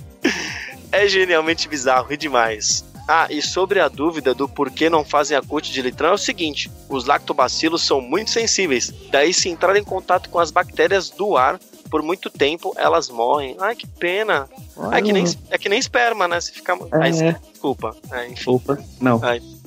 [0.91, 2.83] é genialmente bizarro e demais.
[3.09, 6.17] Ah, e sobre a dúvida do porquê não fazem a cut de litrão é o
[6.17, 8.91] seguinte: os lactobacilos são muito sensíveis.
[9.09, 11.57] Daí, se entrar em contato com as bactérias do ar
[11.89, 13.55] por muito tempo, elas morrem.
[13.61, 14.49] Ai, que pena.
[14.91, 16.41] É que nem, é que nem esperma, né?
[16.41, 16.77] Se ficar.
[16.91, 17.35] Ai, É.
[17.53, 17.95] desculpa.
[18.11, 19.19] É, enfim, Opa, não.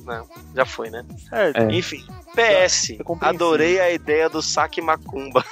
[0.05, 1.03] não, já foi, né?
[1.31, 1.75] É, É.
[1.75, 2.05] Enfim.
[2.35, 5.43] PS, É adorei a ideia do saque macumba.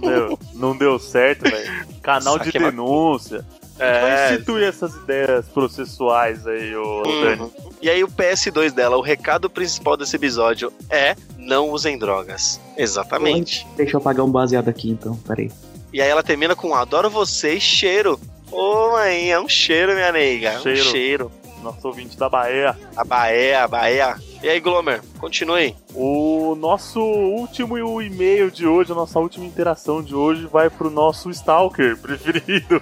[0.00, 1.86] meu, não deu certo, velho.
[2.02, 3.44] Canal de Saque uma- denúncia.
[3.78, 7.42] Vai instituir essas ideias processuais aí, ô Dani.
[7.42, 7.50] Uhum.
[7.80, 12.60] E aí o PS2 dela, o recado principal desse episódio é não usem drogas.
[12.76, 13.66] Exatamente.
[13.76, 15.50] Deixa eu apagar um baseado aqui então, peraí.
[15.92, 18.20] E aí ela termina com adoro vocês, cheiro.
[18.50, 20.50] Ô mãe, é um cheiro, minha nega.
[20.50, 21.30] É um Cheiro.
[21.68, 22.74] Nosso ouvinte da Bahia.
[22.96, 24.16] A Bahia, a Bahia.
[24.42, 25.76] E aí, Glomer, continue.
[25.94, 31.28] O nosso último e-mail de hoje, a nossa última interação de hoje, vai pro nosso
[31.28, 32.80] Stalker preferido.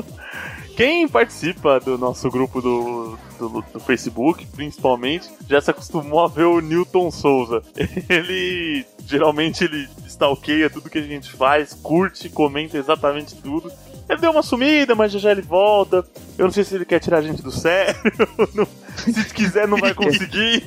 [0.76, 6.44] Quem participa do nosso grupo do, do, do Facebook, principalmente, já se acostumou a ver
[6.44, 7.62] o Newton Souza.
[8.08, 13.72] Ele geralmente ele stalkeia tudo que a gente faz, curte, comenta exatamente tudo.
[14.10, 16.04] Ele deu uma sumida, mas já já ele volta.
[16.36, 17.94] Eu não sei se ele quer tirar a gente do sério.
[18.54, 20.64] não- se quiser, não vai conseguir.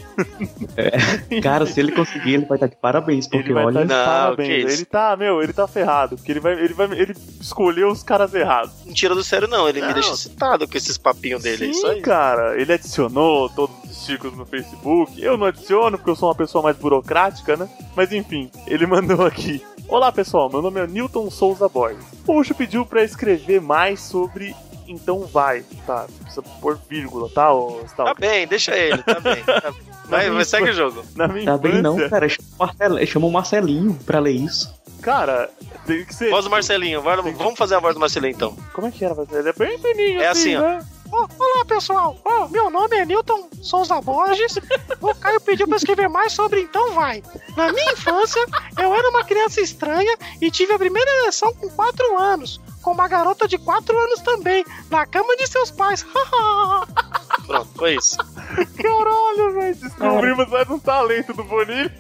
[1.42, 3.82] Cara, se ele conseguir, ele vai estar de parabéns, porque ele vai olha.
[3.82, 4.74] estar de Não, parabéns.
[4.74, 6.16] Ele tá, meu, ele tá ferrado.
[6.16, 8.72] Porque ele vai, ele vai, ele escolheu os caras errados.
[8.86, 9.68] Não tira do sério, não.
[9.68, 9.88] Ele Não.
[9.88, 11.70] me deixa excitado com esses papinhos dele.
[11.70, 12.02] é Sim, só isso.
[12.02, 12.60] cara.
[12.60, 15.22] Ele adicionou todos os chicos no Facebook.
[15.22, 17.70] Eu não adiciono porque eu sou uma pessoa mais burocrática, né?
[17.96, 19.64] Mas enfim, ele mandou aqui.
[19.88, 22.04] Olá pessoal, meu nome é Newton Souza Borges.
[22.28, 24.56] O Ucho pediu pra escrever mais sobre
[24.88, 25.64] Então Vai.
[25.86, 29.44] Tá, precisa pôr vírgula, tá, ô Tá bem, deixa ele, tá bem.
[29.44, 29.94] Tá bem.
[30.06, 31.02] Vai, vai, segue o jogo.
[31.16, 32.28] Na minha Tá bem não, infância, cara.
[32.30, 34.72] Chama o Marcel- Chama o Marcelinho pra ler isso.
[35.02, 35.50] cara,
[35.88, 36.30] tem que ser.
[36.30, 37.02] Voz do Marcelinho.
[37.02, 38.56] vai- vamos fazer a voz do Marcelinho então.
[38.74, 39.16] Como é que era?
[39.32, 40.62] Ele é bem fininho, É assim, ó.
[40.62, 40.86] né?
[41.14, 44.58] Olá pessoal, Ó, meu nome é Newton Souza Borges.
[45.00, 47.22] O Caio pediu pra escrever mais sobre Então Vai.
[47.56, 48.44] Na minha infância,
[48.82, 52.60] eu era uma criança estranha e tive a primeira ereção com 4 anos.
[52.82, 56.04] Com uma garota de 4 anos também, na cama de seus pais.
[57.46, 58.18] Pronto, foi isso.
[58.18, 59.76] Caralho, velho.
[59.76, 61.94] Descobrimos mais um talento do Bonilha.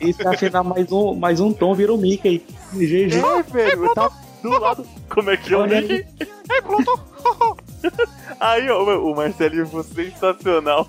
[0.00, 2.44] E se afinar mais um, mais um tom, vira o Mickey.
[2.72, 3.18] GG.
[3.18, 4.10] É, velho, tá
[4.50, 4.86] do lado.
[5.08, 5.92] Como é que é o Nick?
[6.50, 7.00] Ei, Pluto,
[8.40, 10.86] Aí, ó, o Marcelinho foi sensacional.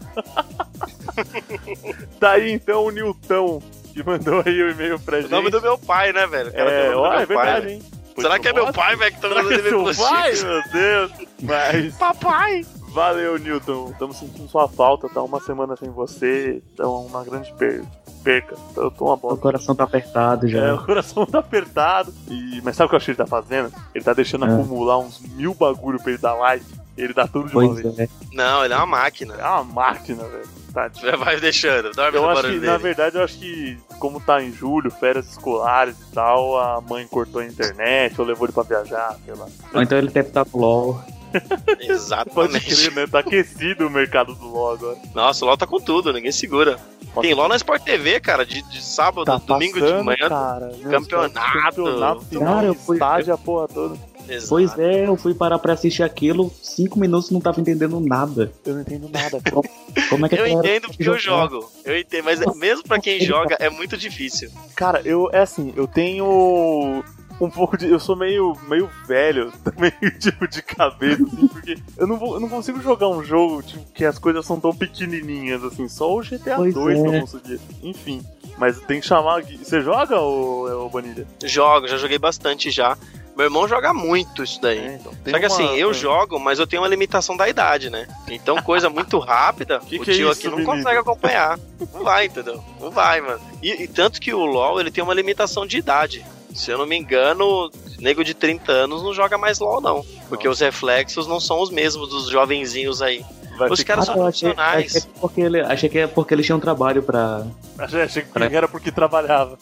[2.20, 3.62] tá aí então o Nilton,
[3.93, 5.32] que mandou aí o e-mail pra O gente.
[5.32, 6.49] nome do meu pai, né, velho?
[6.51, 7.84] O o É, ó, é verdade, pai, hein?
[8.18, 10.32] Será que é meu pai, velho, que tá mandando é e-mail seu pro pai?
[10.34, 11.12] Meu Deus.
[11.41, 12.66] Mas papai.
[12.89, 13.89] valeu, Newton.
[13.91, 17.84] Estamos sentindo sua falta, tá uma semana sem você, então uma grande per-
[18.26, 18.55] perca.
[18.71, 19.38] Então, Eu tô uma O bosta.
[19.41, 20.73] coração tá apertado É, já.
[20.76, 22.13] o coração tá apertado.
[22.30, 22.59] E...
[22.63, 23.71] Mas sabe o que eu acho que ele tá fazendo?
[23.93, 24.49] Ele tá deixando É.
[24.53, 26.65] acumular uns mil bagulho pra ele dar like.
[26.97, 27.99] Ele dá tudo de uma Pois vez.
[27.99, 28.09] é.
[28.34, 29.36] Não, ele é uma máquina.
[29.36, 30.47] É uma máquina, velho.
[30.73, 31.17] Tadinho.
[31.17, 32.84] Vai deixando, dorme Eu acho que, barulho na dele.
[32.84, 37.39] verdade, eu acho que, como tá em julho, férias escolares e tal, a mãe cortou
[37.41, 39.45] a internet ou levou ele pra viajar, sei lá.
[39.73, 41.01] Ou então ele deve estar no LOL.
[41.65, 42.75] Pode Exatamente.
[42.75, 43.07] crer, né?
[43.07, 44.97] Tá aquecido o mercado do LoL agora.
[45.13, 46.77] Nossa, o LOL tá com tudo, ninguém segura.
[47.21, 50.27] Tem LOL na Sport TV, cara, de, de sábado, Tá domingo de passando, manhã.
[50.29, 50.71] cara.
[50.81, 51.61] Meu, campeonato.
[51.61, 53.95] Campeonato final, Cara, eu fui- estádio, a porra toda.
[54.27, 54.49] Exato.
[54.49, 58.51] Pois é, eu fui parar pra assistir aquilo, cinco minutos não tava entendendo nada.
[58.65, 59.61] Eu não entendo nada, cara.
[60.09, 61.71] Como é que Eu entendo porque eu jogo.
[61.86, 64.49] Eu entendo, mas mesmo pra quem joga é muito difícil.
[64.75, 67.03] Cara, eu, é assim, eu tenho
[67.39, 67.89] um pouco de.
[67.89, 72.39] Eu sou meio, meio velho, meio tipo de cabeça, assim, porque eu não, vou, eu
[72.39, 76.21] não consigo jogar um jogo tipo, que as coisas são tão pequenininhas, assim, só o
[76.21, 77.19] GTA Pois 2 que eu é.
[77.21, 77.59] consegui.
[77.83, 78.25] Enfim,
[78.57, 79.43] mas tem que chamar.
[79.43, 81.27] Você joga, ô, ô Bonilha?
[81.43, 82.97] Jogo, já joguei bastante já.
[83.36, 84.77] Meu irmão joga muito isso daí.
[84.79, 87.89] É, então, Só que uma- assim, eu jogo, mas eu tenho uma limitação da idade,
[87.89, 88.07] né?
[88.29, 90.73] Então, coisa muito rápida, Que o que é tio isso, aqui não menino?
[90.73, 91.59] consegue acompanhar.
[91.93, 92.63] Não vai, entendeu?
[92.79, 93.41] Não vai, mano.
[93.61, 96.25] E, e tanto que o LoL, ele tem uma limitação de idade.
[96.56, 100.06] Se eu não me engano, nego de 30 anos não joga mais LoL, não.
[100.30, 103.24] Porque os reflexos não são os mesmos dos jovenzinhos aí.
[103.58, 104.86] Vai Os ficar- caras Ah, são achei, profissionais.
[104.95, 107.45] achei, que é porque ele, achei que é porque eles tinham trabalho pra.
[107.80, 109.58] Achei, achei que era porque trabalhava.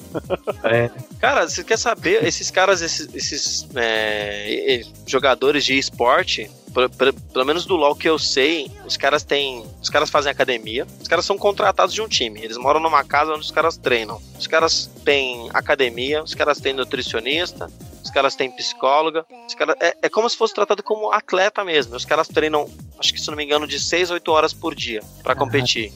[0.64, 0.90] É,
[1.20, 7.76] Cara, você quer saber, esses caras, esses, esses, é, jogadores de esporte, pelo- menos do
[7.76, 9.64] LoL que eu sei, os caras têm.
[9.82, 12.42] Os caras fazem academia, os caras são contratados de um time.
[12.42, 14.22] Eles moram numa casa onde os caras treinam.
[14.40, 17.70] Os caras têm academia, os caras têm nutricionista,
[18.04, 19.26] os caras têm psicóloga.
[19.48, 21.96] Os caras, é, é como se fosse tratado como atleta mesmo.
[21.96, 22.70] Os caras treinam,
[23.00, 25.92] acho que se não me engano, de 6 a 8 horas por dia pra competir.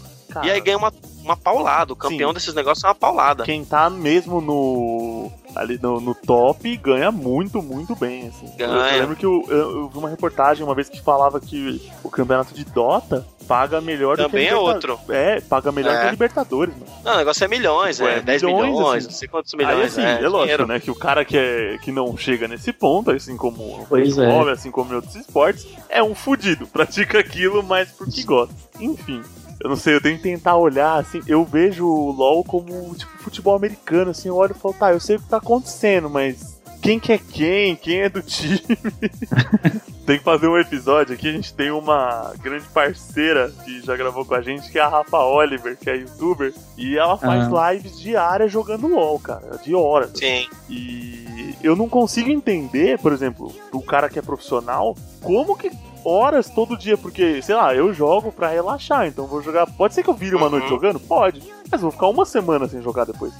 [0.45, 0.91] E aí ganha uma,
[1.23, 1.93] uma paulada.
[1.93, 2.33] O campeão Sim.
[2.35, 3.43] desses negócios é uma paulada.
[3.43, 5.31] Quem tá mesmo no.
[5.55, 8.27] ali no, no top ganha muito, muito bem.
[8.27, 8.51] Assim.
[8.59, 8.97] Eu- Eu, Ganha.
[9.01, 12.53] lembro que eu, eu- eu vi uma reportagem uma vez que falava que o campeonato
[12.53, 14.99] de Dota paga melhor do que Também é Liberta- outro.
[15.09, 16.01] É, paga melhor É.
[16.01, 16.91] que a Libertadores, mano.
[17.03, 19.07] Não, o negócio é milhões, Ué, é 10 milhões, milhões, assim.
[19.13, 19.85] não sei quantos Aí milhões.
[19.93, 20.67] assim, é, é, lógico, dinheiro.
[20.67, 20.79] né?
[20.81, 24.49] Que o cara que, é, que não chega nesse ponto, assim como o Pois futebol,
[24.49, 24.51] é.
[24.51, 26.67] assim como em outros esportes, é um fudido.
[26.67, 28.53] Pratica aquilo, mas porque gosta.
[28.81, 29.23] Enfim.
[29.59, 33.11] Eu não sei, eu tenho que tentar olhar, assim, eu vejo o LoL como, tipo,
[33.17, 36.57] futebol americano, assim, eu olho e falo, tá, eu sei o que tá acontecendo, mas
[36.81, 37.75] quem que é quem?
[37.75, 38.61] Quem é do time?
[40.05, 44.23] tem que fazer um episódio aqui, a gente tem uma grande parceira que já gravou
[44.23, 47.99] com a gente, que é a Rafa Oliver, que é youtuber, e ela faz lives
[47.99, 50.11] diárias jogando LoL, cara, de horas.
[50.13, 50.47] Sim.
[50.69, 55.71] E eu não consigo entender, por exemplo, do cara que é profissional, como que
[56.07, 59.67] horas todo dia, porque, sei lá, eu jogo pra relaxar, então vou jogar.
[59.67, 60.51] Pode ser que eu vire uma Uhum.
[60.51, 60.99] noite jogando?
[60.99, 61.41] Pode.
[61.71, 63.33] Mas vou ficar uma semana sem jogar depois.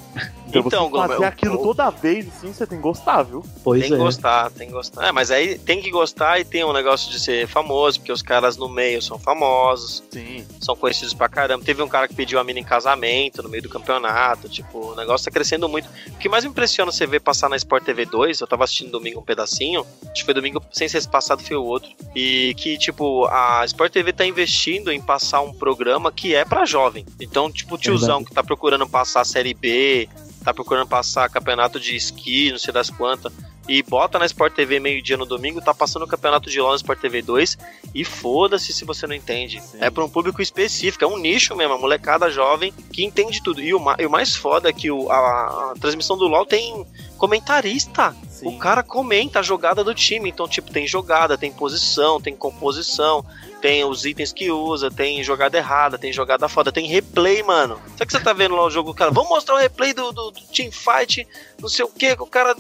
[0.48, 3.44] Então, Então, você fazer Glomer, aquilo o- toda vez, assim, você tem que gostar, viu?
[3.64, 3.98] Pois Tem que é.
[3.98, 5.08] gostar, tem que gostar.
[5.08, 8.22] É, mas aí tem que gostar e tem um negócio de ser famoso, porque os
[8.22, 10.46] caras no meio são famosos, Sim.
[10.62, 11.64] são conhecidos pra caramba.
[11.66, 14.96] Teve um cara que pediu a mina em casamento no meio do campeonato, tipo, o
[14.96, 15.90] negócio tá crescendo muito.
[16.08, 18.92] O que mais me impressiona você ver passar na Sport TV 2, eu tava assistindo
[18.92, 22.54] domingo um pedacinho, acho que foi domingo, sem ser esse passado, foi o outro, e
[22.56, 27.06] que, tipo, a Sport TV tá investindo em passar um programa que é pra jovem.
[27.20, 27.78] Então, tipo, o
[28.18, 30.10] tiozão que tá procurando passar a Série B,
[30.44, 33.32] tá procurando passar campeonato de esqui, não sei das quantas,
[33.68, 36.78] e bota na Sport TV meio-dia no domingo, tá passando o campeonato de LoL na
[36.78, 37.58] Sport TV 2,
[37.94, 39.62] e foda-se se você não entende.
[39.62, 39.78] Sim.
[39.82, 43.62] É pra um público específico, é um nicho mesmo, a molecada jovem que entende tudo.
[43.62, 43.74] E e
[44.06, 46.86] o mais foda é que o- a, a transmissão do LoL tem
[47.18, 48.16] comentarista.
[48.30, 48.48] Sim.
[48.48, 50.30] O cara comenta a jogada do time.
[50.30, 53.26] Então, tipo, tem jogada, tem posição, tem composição,
[53.62, 57.80] tem os itens que usa, tem jogada errada, tem jogada foda, tem replay, mano.
[57.98, 59.10] Sabe que você tá vendo lá o jogo, cara?
[59.12, 61.28] Vamos mostrar o replay do, do, do Teamfight,
[61.60, 62.56] não sei o que, que o cara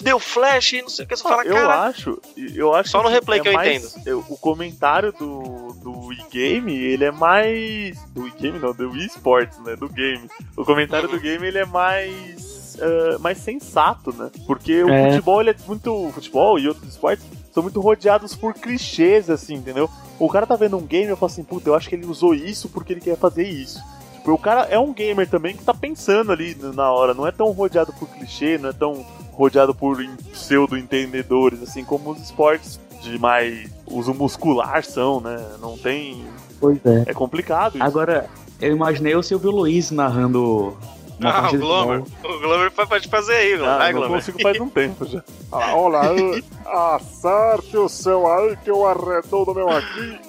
[0.00, 1.14] deu flash, não sei o que.
[1.16, 1.82] Você fala, eu cara.
[1.82, 6.12] acho, eu acho Só no que replay que eu mais- eu- O comentário do, do
[6.12, 8.02] e-game, ele é mais.
[8.06, 9.76] Do e-game não, do esports, né?
[9.76, 10.28] Do game.
[10.56, 11.14] O comentário Uhum.
[11.14, 12.59] do game, ele é mais.
[12.80, 14.30] Ah, mais sensato, né?
[14.46, 15.10] Porque o É.
[15.10, 15.92] futebol, ele é muito.
[16.08, 19.88] O futebol e outros esportes são muito rodeados por clichês, assim, entendeu?
[20.18, 22.06] O cara tá vendo um game e eu falo assim, puta, eu acho que ele
[22.06, 23.80] usou isso porque ele quer fazer isso.
[24.16, 27.32] Tipo, o cara é um gamer também que tá pensando ali na hora, não é
[27.32, 29.96] tão rodeado por clichê, não é tão rodeado por
[30.32, 35.42] pseudo-entendedores, assim como os esportes de mais uso muscular são, né?
[35.60, 36.24] Não tem.
[36.60, 37.04] Pois é.
[37.06, 37.82] É complicado isso.
[37.82, 38.26] Agora,
[38.60, 40.76] eu imaginei o Silvio Luiz narrando
[41.20, 41.98] uma Ah, o Glomer.
[42.22, 42.34] LOL.
[42.36, 43.74] O Glomer pode fazer aí, Glomer.
[43.74, 44.10] Ah, Vai, Glomer.
[44.10, 45.22] consigo faz um tempo já.
[45.52, 50.20] Ah, olha aí, acerte o seu aí que o arredondo meu aqui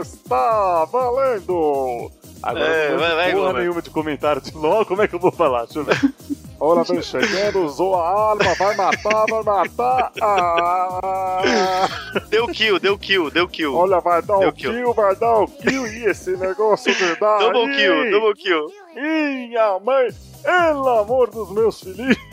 [0.00, 2.10] está valendo.
[2.40, 3.62] Agora É, não vai, tem vai, porra Glomer.
[3.62, 5.64] nenhuma de comentário de LOL, como é que eu vou falar?
[5.64, 5.98] Deixa eu ver.
[6.60, 10.12] Olha, vem chegando, usou a arma, vai matar, vai matar.
[10.22, 11.88] Ah,
[12.30, 13.74] Deu kill, deu kill, deu kill.
[13.74, 14.72] olha, vai dar Deu o kill.
[14.72, 15.86] kill, vai dar o kill.
[15.86, 18.66] E esse negócio de dar Double aí, kill, double kill.
[18.94, 20.08] Minha mãe,
[20.42, 22.16] pelo amor dos meus filhinhos.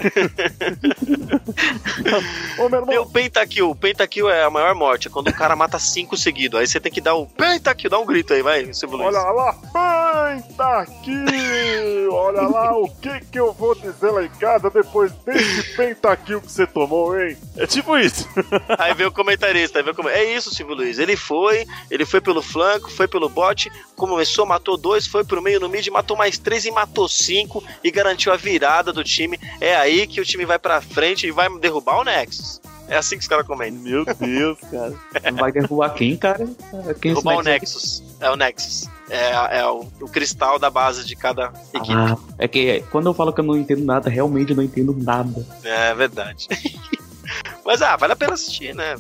[2.60, 3.70] Ô, meu Tem irmão, o pentakill.
[3.72, 5.08] O pentakill é a maior morte.
[5.08, 6.60] É quando o cara mata cinco seguidos.
[6.60, 7.90] Aí você tem que dar o pentakill.
[7.90, 9.16] Dá um grito aí, vai, Silvio Luiz.
[9.16, 9.54] olha lá,
[10.34, 12.12] pentakill.
[12.14, 16.52] Olha lá o que que eu vou dizer lá em casa depois desse pentakill que
[16.52, 17.38] você tomou, hein?
[17.58, 18.28] É tipo isso.
[18.78, 19.80] Aí vem o comentarista.
[19.80, 21.00] Aí vem o come- É isso, Silvio Luiz.
[21.00, 25.60] Ele foi, ele foi pelo flanco, foi pelo bote, começou, matou dois, foi pro meio
[25.60, 29.40] no mid, matou mais três e matou cinco e garantiu a virada do time.
[29.60, 32.62] É aí que o time vai pra frente e vai derrubar o Nexus.
[32.88, 33.82] É assim que os caras comentam.
[33.82, 34.94] Meu Deus, cara.
[35.34, 36.46] Vai derrubar quem, cara?
[37.02, 38.04] Quem Derrubar o Nexus.
[38.20, 38.90] É o Nexus.
[39.10, 41.94] É, é o, o cristal da base de cada equipe.
[41.94, 44.94] Ah, é que quando eu falo que eu não entendo nada, realmente eu não entendo
[44.98, 45.46] nada.
[45.64, 46.50] É verdade.
[47.66, 48.96] Mas ah, vale a pena assistir, né?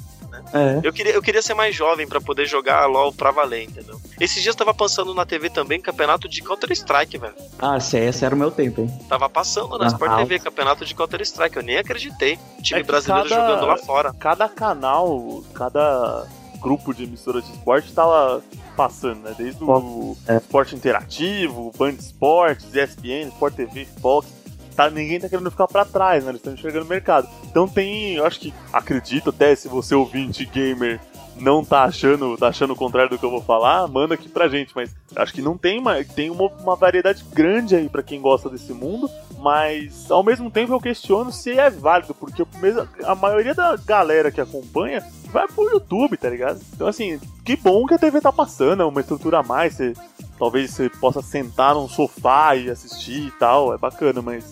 [0.53, 0.79] É.
[0.83, 3.99] Eu queria, eu queria ser mais jovem pra poder jogar LOL pra valer, entendeu?
[4.19, 7.33] Esses dias tava passando na TV também campeonato de Counter-Strike, velho.
[7.59, 8.99] Ah, CS era o meu tempo, hein?
[9.07, 10.15] Tava passando na Ah, Sport.
[10.17, 11.57] TV campeonato de Counter-Strike.
[11.57, 12.37] Eu nem acreditei.
[12.61, 14.13] Time É brasileiro cada- jogando lá fora.
[14.19, 16.25] Cada canal, cada
[16.61, 18.41] grupo de emissoras de esporte tava
[18.77, 19.33] passando, né?
[19.37, 20.37] Desde o É.
[20.37, 24.27] Esporte Interativo, Band Esportes, ESPN, Sport TV, Fox.
[24.75, 26.31] Tá, ninguém tá querendo ficar pra trás, né?
[26.31, 27.27] Eles estão enxergando o mercado.
[27.45, 30.99] Então tem, eu acho que, acredito até, se você ouvinte gamer
[31.37, 34.47] não tá achando, tá achando o contrário do que eu vou falar, manda aqui pra
[34.47, 34.73] gente.
[34.75, 38.49] Mas acho que não tem mais, tem uma, uma variedade grande aí pra quem gosta
[38.49, 39.09] desse mundo.
[39.39, 44.31] Mas ao mesmo tempo eu questiono se é válido, porque mesmo- a maioria da galera
[44.31, 46.59] que acompanha vai pro YouTube, tá ligado?
[46.75, 49.93] Então assim, que bom que a TV tá passando, é uma estrutura a mais, você,
[50.41, 54.51] talvez você possa sentar num sofá e assistir e tal, é bacana, mas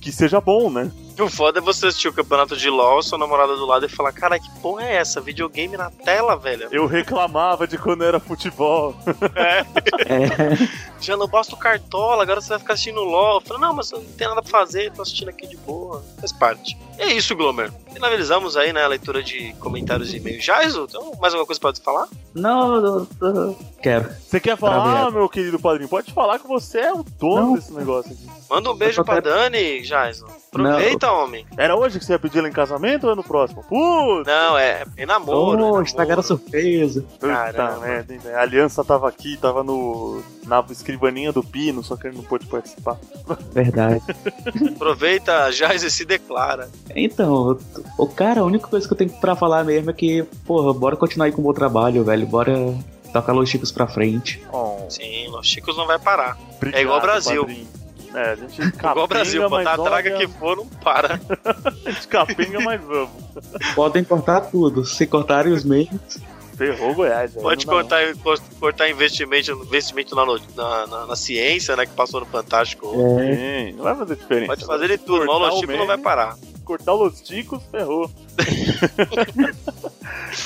[0.00, 0.90] que seja bom, né?
[1.20, 4.12] O foda é você assistir o campeonato de LOL, sua namorada do lado e falar:
[4.12, 5.20] Cara, que porra é essa?
[5.20, 6.68] Videogame na tela, velho.
[6.72, 8.94] Eu reclamava de quando era futebol.
[9.36, 9.64] É.
[11.00, 13.36] Já não basta o cartola, agora você vai ficar assistindo LOL.
[13.36, 16.02] Eu falei, não, mas eu não tem nada pra fazer, tô assistindo aqui de boa.
[16.18, 16.76] Faz parte.
[16.98, 17.72] E é isso, Glomer.
[17.92, 20.44] Finalizamos aí, né, a leitura de comentários e e-mails.
[20.44, 22.08] Jaiso, então, mais alguma coisa pra falar?
[22.34, 24.08] Não, eu, eu- quero.
[24.26, 25.18] Você quer falar, Travei.
[25.18, 25.88] meu querido padrinho?
[25.88, 27.54] Pode falar que você é o dono Não.
[27.54, 28.26] desse negócio aqui.
[28.48, 30.26] Manda um beijo pra quero- Dani, Jaiso.
[30.48, 31.46] Aproveita, homem.
[31.56, 33.62] Era hoje que você ia pedir ela em casamento ou é no próximo?
[33.64, 34.26] Putz!
[34.26, 35.64] Não, é, é namoro.
[35.74, 37.04] Oh, é estragaram a surpresa.
[37.20, 38.36] Puta merda, hein, velho.
[38.36, 40.22] A aliança tava aqui, tava no.
[40.46, 42.96] na escrivaninha do Pino, só que ele não pôde participar.
[43.52, 44.02] Verdade.
[44.74, 46.68] Aproveita, Jaiso, e se declara.
[46.94, 47.58] Então,
[47.98, 50.96] o cara, a única coisa que eu tenho pra falar mesmo é que, porra, bora
[50.96, 52.26] continuar aí com o meu trabalho, velho.
[52.26, 52.52] Bora
[53.12, 54.42] tocar Los Chicos pra frente.
[54.52, 56.36] Oh, Sim, Los Chicos não vai parar.
[56.56, 57.44] obrigado, É igual o Brasil.
[57.44, 57.81] padrinho.
[58.14, 60.66] É, a gente capenga, Igual o Brasil, mas botar a draga olha, que for, não
[60.66, 61.20] para.
[61.86, 63.10] A gente capenga, mas vamos.
[63.74, 64.84] Podem cortar tudo.
[64.84, 65.90] Se cortarem os meios.
[66.56, 67.34] Ferrou Goiás.
[67.36, 68.00] aí Pode cortar,
[68.60, 71.86] cortar investimento, investimento na, na, na- na ciência, né?
[71.86, 72.92] Que passou no Fantástico.
[73.18, 73.70] É.
[73.70, 74.46] Sim, não vai fazer diferença.
[74.48, 76.36] Pode fazer de tudo, mas o Cortar o Lostico não vai parar.
[76.62, 78.10] Cortar os ticos, ferrou.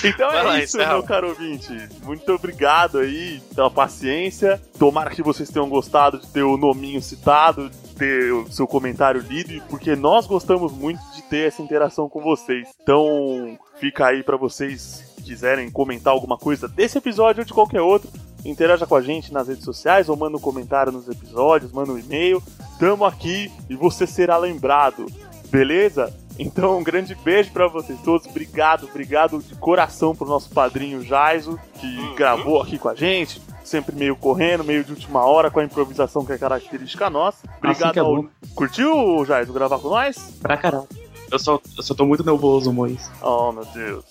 [0.05, 1.73] então Vai é lá, isso, meu caro ouvinte.
[2.05, 4.61] Muito obrigado aí pela paciência.
[4.79, 9.21] Tomara que vocês tenham gostado de ter o nominho citado, de ter o seu comentário
[9.21, 12.69] lido, porque nós gostamos muito de ter essa interação com vocês.
[12.83, 17.81] Então, fica aí pra vocês que quiserem comentar alguma coisa desse episódio ou de qualquer
[17.81, 18.11] outro.
[18.45, 21.99] Interaja com a gente nas redes sociais ou manda um comentário nos episódios, manda um
[21.99, 22.41] e-mail.
[22.79, 25.07] Tamo aqui e você será lembrado.
[25.51, 26.13] Beleza?
[26.39, 28.27] Então, um grande beijo pra vocês todos.
[28.27, 33.41] Obrigado, obrigado de coração pro nosso padrinho Jaiso, que gravou aqui com a gente.
[33.65, 37.39] Sempre meio correndo, meio de última hora, com a improvisação que é característica nossa.
[37.59, 38.25] Obrigado que é ao...
[38.55, 40.17] Curtiu, Jaiso, gravar com nós?
[40.41, 40.87] pra caralho.
[41.29, 43.11] Eu só, eu só tô muito nervoso, Mois.
[43.21, 44.05] Oh, meu Deus.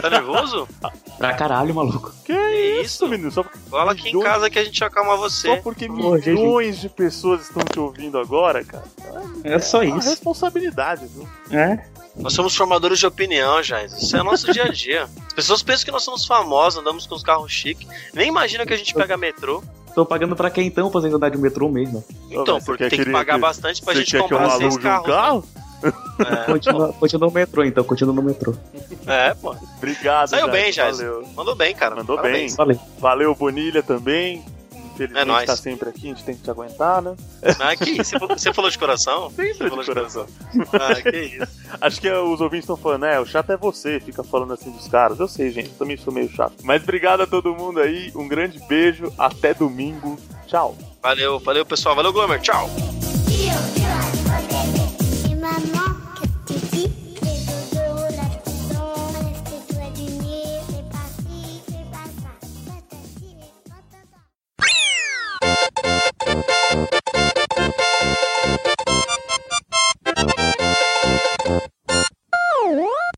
[0.00, 0.66] Tá nervoso?
[1.18, 2.10] Pra caralho, maluco.
[2.24, 3.08] Que isso, isso?
[3.08, 3.30] menino?
[3.30, 5.56] Só, Fala aqui em Milhões- casa que a gente acalma só você.
[5.58, 6.30] porque Pô, gente.
[6.34, 8.84] milhões de pessoas estão te ouvindo agora, cara.
[9.44, 10.08] É só É uma isso.
[10.10, 11.28] responsabilidade, viu?
[11.50, 11.84] É.
[12.16, 13.92] Nós somos formadores de opinião, Jais.
[13.94, 15.04] Isso é nosso dia a dia.
[15.26, 17.86] As pessoas pensam que nós somos famosos, andamos com os carros chiques.
[18.12, 19.62] Nem imaginam que a gente pega metrô.
[19.94, 22.04] Tô pagando pra quem então fazer andar de metrô mesmo?
[22.30, 24.38] Então, mas porque tem que que- pagar que- bastante pra Você gente quer que eu
[24.38, 25.06] comprar seis alugue um carros.
[25.06, 25.44] carro?
[25.82, 28.54] É, Continua, continua no metrô então, continua no metrô.
[29.06, 29.54] é, pô.
[29.78, 30.98] Obrigado, Saiu bem, Jais.
[30.98, 31.26] Valeu.
[31.34, 31.96] Mandou bem, cara.
[31.96, 32.54] Mandou Parabéns.
[32.56, 32.78] Valeu.
[32.98, 34.44] Valeu, Bonilha também.
[34.94, 35.46] Infelizmente É nóis.
[35.46, 37.14] tá sempre aqui, a gente tem que te aguentar, né?
[37.58, 38.18] Ah, que isso?
[38.18, 39.30] Você falou- de coração?
[39.34, 40.26] Sempre Você falou de coração.
[40.72, 41.48] Ah, que isso.
[41.80, 44.86] Acho que os ouvintes estão falando, é, o chato é você, fica falando assim dos
[44.88, 45.18] caras.
[45.18, 46.54] Eu sei, gente, eu também sou meio chato.
[46.62, 50.18] Mas obrigado a todo mundo aí, um grande beijo, até domingo.
[50.46, 50.76] Tchau.
[51.02, 51.96] Valeu, valeu, pessoal.
[51.96, 52.40] Valeu, Glomer.
[52.40, 52.68] Tchau.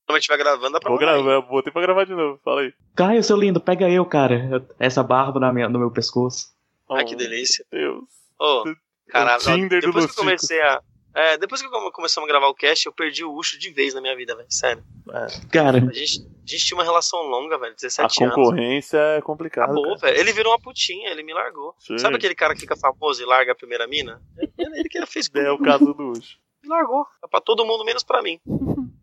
[0.07, 2.63] Quando a gente estiver gravando, dá pra Vou gravar, botei pra gravar de novo, fala
[2.63, 2.73] aí.
[2.95, 4.65] Caio, seu lindo, pega eu, cara.
[4.79, 6.49] Essa barba na minha, no meu pescoço.
[6.91, 7.65] Ai, que Oh, delícia.
[7.71, 8.05] Deus.
[8.39, 8.65] Ô,
[9.09, 9.41] caralho.
[9.41, 10.81] O Tinder do depois que eu comecei a.
[11.15, 13.95] É, depois que come- começamos a gravar o cast, eu perdi o Ucho de vez
[13.95, 14.49] na minha vida, velho.
[14.51, 14.83] Sério.
[15.53, 17.73] Cara, A gente, a gente tinha uma relação longa, velho.
[17.73, 18.35] A 17 anos.
[18.35, 19.73] concorrência é complicada.
[19.73, 20.13] Acabou, cara.
[20.13, 20.19] velho.
[20.21, 21.75] Ele virou uma putinha, ele me largou.
[21.79, 21.99] Sim.
[21.99, 24.21] Sabe aquele cara que fica famoso e larga a primeira mina?
[24.59, 26.37] Ele, ele que fez É o caso do Ucho.
[26.63, 27.07] Me largou.
[27.25, 28.41] É pra todo mundo, menos pra mim.